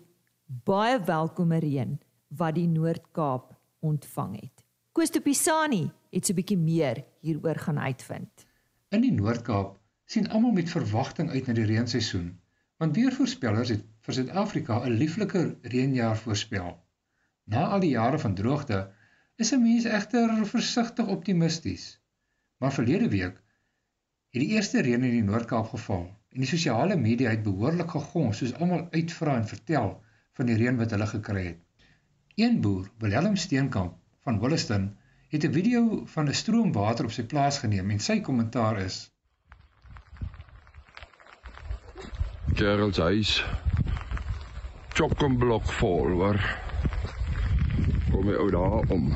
baie 0.65 0.99
welkome 1.05 1.59
reën 1.59 1.99
wat 2.37 2.55
die 2.55 2.67
Noord-Kaap 2.67 3.50
ontvang 3.81 4.39
het. 4.41 4.63
Koos 4.91 5.11
de 5.11 5.21
Pisani 5.21 5.91
het 6.11 6.25
so 6.25 6.33
'n 6.33 6.35
bietjie 6.35 6.57
meer 6.57 7.03
hieroor 7.21 7.59
gaan 7.65 7.79
uitvind. 7.79 8.45
In 8.89 9.01
die 9.01 9.11
Noord-Kaap 9.11 9.77
sien 10.05 10.29
almal 10.29 10.51
met 10.51 10.69
verwagting 10.69 11.29
uit 11.29 11.47
na 11.47 11.53
die 11.53 11.65
reenseisoen, 11.65 12.39
want 12.77 12.95
weervoorspellers 12.95 13.69
het 13.69 13.85
vir 14.05 14.13
Suid-Afrika 14.17 14.79
'n 14.85 14.97
lieflike 15.01 15.43
reënjaar 15.61 16.17
voorspel. 16.17 16.73
Na 17.43 17.67
al 17.67 17.79
die 17.79 17.93
jare 17.93 18.19
van 18.19 18.35
droogte 18.35 18.79
is 19.35 19.53
'n 19.53 19.61
mens 19.63 19.85
egter 19.99 20.45
versigtig 20.45 21.07
optimisties. 21.07 21.85
Maar 22.57 22.73
verlede 22.73 23.09
week 23.09 23.41
het 24.31 24.41
die 24.41 24.53
eerste 24.55 24.81
reën 24.81 25.03
in 25.03 25.17
die 25.17 25.29
Noord-Kaap 25.29 25.67
geval 25.75 26.03
en 26.29 26.39
die 26.43 26.51
sosiale 26.51 26.95
media 26.95 27.29
het 27.29 27.43
behoorlik 27.43 27.89
gegons 27.95 28.37
soos 28.37 28.53
almal 28.53 28.87
uitvra 28.91 29.35
en 29.35 29.47
vertel 29.47 29.89
van 30.39 30.45
die 30.45 30.55
reën 30.55 30.77
wat 30.77 30.91
hulle 30.95 31.07
gekry 31.07 31.45
het. 31.45 31.61
Een 32.35 32.61
boer, 32.61 32.89
Willem 32.97 33.35
Steenkamp 33.35 33.93
van 34.23 34.39
Wolliston, 34.39 34.97
het 35.27 35.43
'n 35.43 35.51
video 35.51 36.03
van 36.05 36.27
'n 36.27 36.33
stroom 36.33 36.71
water 36.71 37.05
op 37.05 37.11
sy 37.11 37.23
plaas 37.23 37.57
geneem 37.59 37.89
en 37.89 37.99
sy 37.99 38.21
kommentaar 38.21 38.77
is: 38.79 39.11
Gerald 42.53 42.97
huis 42.97 43.45
chock-en-block 44.93 45.71
vol 45.71 46.15
waar 46.15 46.61
kom 48.11 48.27
jy 48.27 48.35
ou 48.35 48.49
daar 48.51 48.83
om. 48.87 49.11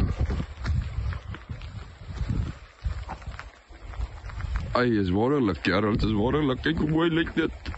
Ai, 4.71 4.99
is 4.99 5.09
wonderlik, 5.09 5.63
Gerald, 5.63 6.03
is 6.03 6.11
wonderlik. 6.11 6.61
Kyk 6.61 6.77
hoe 6.77 6.89
mooi 6.89 7.09
lyk 7.09 7.35
dit. 7.35 7.74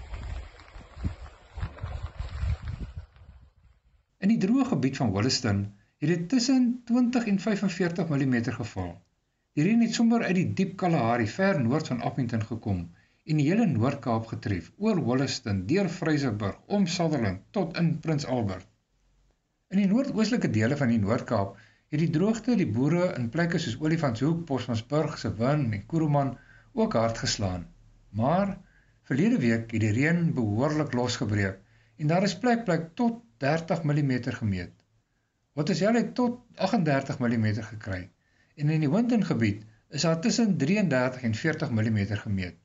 In 4.28 4.34
die 4.34 4.44
droë 4.44 4.64
gebied 4.68 4.98
van 5.00 5.12
Wolliston 5.16 5.60
het 6.04 6.10
dit 6.12 6.24
tussen 6.32 6.64
20 6.90 7.28
en 7.32 7.38
45 7.40 8.10
mm 8.12 8.34
geval. 8.56 8.90
Die 9.56 9.64
reën 9.64 9.84
het 9.86 9.94
sommer 9.98 10.24
uit 10.26 10.36
die 10.36 10.48
diep 10.58 10.74
Kalahari 10.82 11.28
ver 11.36 11.60
noord 11.68 11.88
van 11.92 12.02
Appington 12.10 12.42
gekom 12.50 12.82
en 13.24 13.38
die 13.40 13.46
hele 13.48 13.68
Noord-Kaap 13.70 14.26
getref, 14.32 14.66
oor 14.84 15.00
Wolliston, 15.06 15.62
deur 15.70 15.88
Vryseburg, 16.00 16.58
om 16.66 16.88
Sutherland 16.96 17.46
tot 17.56 17.80
in 17.80 17.88
Prins 18.04 18.28
Albert. 18.34 18.68
In 19.72 19.80
die 19.80 19.88
noordoostelike 19.94 20.50
dele 20.58 20.80
van 20.82 20.92
die 20.92 21.00
Noord-Kaap 21.06 21.54
het 21.96 22.04
die 22.04 22.12
droogte 22.18 22.58
die 22.60 22.68
boere 22.80 23.14
in 23.14 23.30
plekke 23.38 23.62
soos 23.64 23.78
Olifantshoek, 23.80 24.42
Bosmansburg, 24.50 25.16
Sewin 25.24 25.64
en 25.72 25.86
Kuruman 25.94 26.34
ook 26.74 27.00
hard 27.00 27.24
geslaan. 27.24 27.64
Maar 28.10 28.58
verlede 29.08 29.40
week 29.46 29.72
het 29.72 29.88
die 29.88 29.96
reën 30.02 30.34
behoorlik 30.36 31.00
losgebreek 31.00 31.64
en 31.96 32.12
daar 32.12 32.28
is 32.28 32.36
plek 32.44 32.68
plek 32.68 32.92
tot 33.00 33.24
30 33.38 33.84
mm 33.84 34.12
gemeet. 34.40 34.74
Wat 35.54 35.70
is 35.70 35.80
hulle 35.80 36.12
tot 36.12 36.40
38 36.56 37.20
mm 37.20 37.48
gekry 37.72 38.10
en 38.56 38.70
in 38.70 38.86
die 38.86 38.90
Winton 38.90 39.26
gebied 39.26 39.66
is 39.90 40.02
daar 40.02 40.20
tussen 40.22 40.58
33 40.58 41.22
en 41.22 41.36
40 41.36 41.72
mm 41.72 42.00
gemeet. 42.24 42.56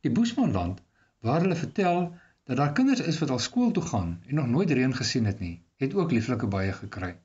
Die 0.00 0.12
Boesmanland 0.12 0.82
waar 1.20 1.40
hulle 1.40 1.56
vertel 1.56 2.14
dat 2.44 2.56
daar 2.56 2.72
kinders 2.72 3.00
is 3.00 3.18
wat 3.18 3.30
al 3.30 3.38
skool 3.38 3.70
toe 3.70 3.82
gaan 3.82 4.22
en 4.26 4.34
nog 4.34 4.46
nooit 4.46 4.70
reën 4.70 4.94
gesien 4.94 5.24
het 5.24 5.40
nie, 5.40 5.62
het 5.76 5.94
ook 5.94 6.10
lieflike 6.10 6.46
baie 6.46 6.72
gekry. 6.72 7.16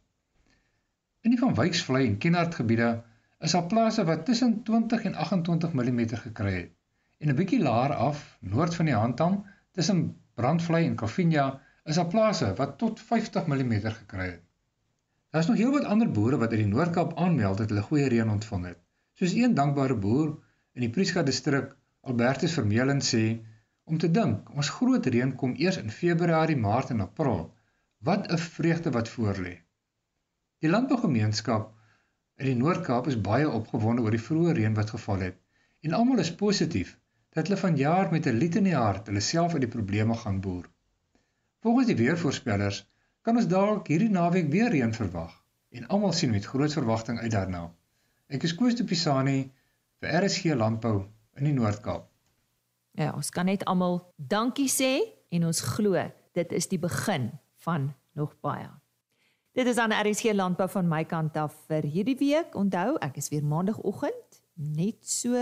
In 1.22 1.32
die 1.32 1.39
van 1.39 1.56
Wyksvlei 1.56 2.08
en 2.08 2.18
Kenhardt 2.18 2.56
gebiede 2.56 3.04
is 3.39 3.52
daar 3.52 3.68
plase 3.68 4.04
wat 4.04 4.26
tussen 4.26 4.63
20 4.63 5.04
en 5.04 5.16
28 5.16 5.74
mm 5.74 6.02
gekry 6.08 6.54
het. 6.54 6.72
En 7.18 7.30
'n 7.30 7.36
bietjie 7.36 7.60
laer 7.60 7.94
af, 7.94 8.38
noord 8.39 8.76
van 8.76 8.86
die 8.86 8.96
Handam, 8.96 9.46
tussen 9.72 10.18
Brandvlei 10.34 10.86
en 10.88 10.96
Kafinja 10.96 11.62
is 11.84 12.00
daar 12.00 12.08
plase 12.08 12.54
wat 12.60 12.78
tot 12.78 13.00
50 13.00 13.48
mm 13.48 13.74
gekry 13.82 14.28
het. 14.30 14.43
Daar 15.30 15.41
is 15.41 15.48
nog 15.48 15.58
heelwat 15.58 15.89
ander 15.96 16.12
boere 16.12 16.38
wat 16.38 16.52
uit 16.52 16.60
die 16.60 16.74
Noord-Kaap 16.74 17.17
aanmeld 17.17 17.58
dat 17.58 17.69
hulle 17.69 17.82
goeie 17.82 18.08
reën 18.08 18.30
ontvang 18.30 18.65
het. 18.65 18.80
Soos 19.13 19.34
een 19.34 19.54
dankbare 19.54 19.96
boer 19.96 20.30
in 20.74 20.86
die 20.86 20.89
Prieska 20.89 21.24
distrik, 21.24 21.76
Albertus 22.02 22.54
Vermeulen 22.54 23.02
sê, 23.02 23.24
om 23.84 23.98
te 23.98 24.12
dink, 24.12 24.50
ons 24.56 24.69
groot 24.69 25.06
reën 25.06 25.36
kom 25.36 25.56
eers 25.58 25.78
in 25.78 25.91
Februarie, 25.91 26.58
Maart 26.58 26.89
en 26.89 27.02
April, 27.02 27.52
Wat 28.04 28.32
'n 28.32 28.38
vreugde 28.38 28.91
wat 28.91 29.10
voorlê. 29.10 29.52
Die 30.60 30.69
landbougemeenskap 30.69 31.69
in 32.36 32.46
die 32.46 32.56
Noord-Kaap 32.56 33.08
is 33.08 33.22
baie 33.28 33.50
opgewonde 33.50 34.02
oor 34.02 34.15
die 34.15 34.26
vroeë 34.26 34.56
reën 34.58 34.76
wat 34.80 34.89
geval 34.96 35.24
het 35.28 35.38
en 35.88 35.96
almal 36.00 36.19
is 36.24 36.34
positief 36.41 36.91
dat 37.30 37.48
hulle 37.48 37.60
vanjaar 37.62 38.12
met 38.12 38.28
'n 38.28 38.39
lied 38.41 38.58
in 38.62 38.67
die 38.69 38.76
hart 38.76 39.08
hulle 39.08 39.24
self 39.30 39.54
uit 39.54 39.63
die 39.65 39.72
probleme 39.76 40.17
gaan 40.24 40.41
boer. 40.48 40.67
Volgens 41.63 41.88
die 41.88 41.95
weervoorspellers 41.95 42.82
kan 43.23 43.38
ons 43.39 43.45
dalk 43.47 43.88
hierdie 43.88 44.12
naweek 44.12 44.49
weer 44.52 44.67
reën 44.73 44.91
verwag 44.91 45.32
en 45.71 45.86
almal 45.95 46.12
sien 46.12 46.34
met 46.36 46.43
groot 46.43 46.73
verwagting 46.76 47.21
uit 47.21 47.32
daarna. 47.32 47.69
Ek 48.28 48.43
is 48.43 48.52
Koos 48.60 48.76
de 48.76 48.84
Pisani 48.84 49.38
vir 50.04 50.17
RSG 50.19 50.58
Landbou 50.60 51.06
in 51.39 51.47
die 51.47 51.54
Noord-Kaap. 51.56 52.10
Ja, 52.99 53.13
ons 53.15 53.32
kan 53.32 53.47
net 53.47 53.63
almal 53.63 54.02
dankie 54.17 54.67
sê 54.67 54.91
en 55.32 55.47
ons 55.47 55.63
glo 55.78 56.04
dit 56.36 56.52
is 56.60 56.67
die 56.67 56.82
begin 56.84 57.32
van 57.63 57.93
nog 58.19 58.36
baie. 58.43 58.67
Dit 59.56 59.71
is 59.71 59.80
aan 59.80 59.95
RSG 59.95 60.36
Landbou 60.36 60.67
van 60.76 60.91
my 60.91 61.06
kant 61.08 61.39
af 61.39 61.56
vir 61.71 61.88
hierdie 61.88 62.19
week. 62.19 62.60
Onthou, 62.60 62.99
ek 62.99 63.23
is 63.23 63.32
weer 63.32 63.47
maandagooggend 63.47 64.43
net 64.60 64.99
so 65.08 65.39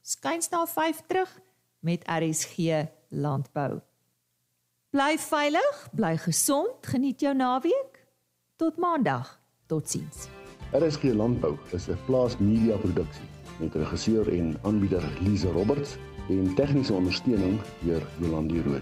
skuins 0.00 0.48
na 0.48 0.64
5 0.64 1.04
terug 1.12 1.40
met 1.84 2.08
RSG 2.08 2.86
Landbou. 3.12 3.82
Bly 4.92 5.14
veilig, 5.16 5.76
bly 5.96 6.16
gesond, 6.20 6.84
geniet 6.84 7.22
jou 7.24 7.30
naweek. 7.32 8.02
Tot 8.60 8.76
maandag. 8.76 9.30
Totsiens. 9.66 10.26
RSG 10.76 11.14
Landbou 11.16 11.56
is 11.72 11.88
'n 11.88 11.96
plaas 12.04 12.36
media 12.36 12.76
produksie 12.76 13.24
met 13.60 13.74
regisseur 13.74 14.28
en 14.28 14.56
aanbieder 14.62 15.02
Lize 15.20 15.48
Roberts 15.52 15.96
en 16.28 16.54
tegniese 16.54 16.92
ondersteuning 16.92 17.60
deur 17.80 18.02
Jolande 18.20 18.62
Rooi. 18.62 18.80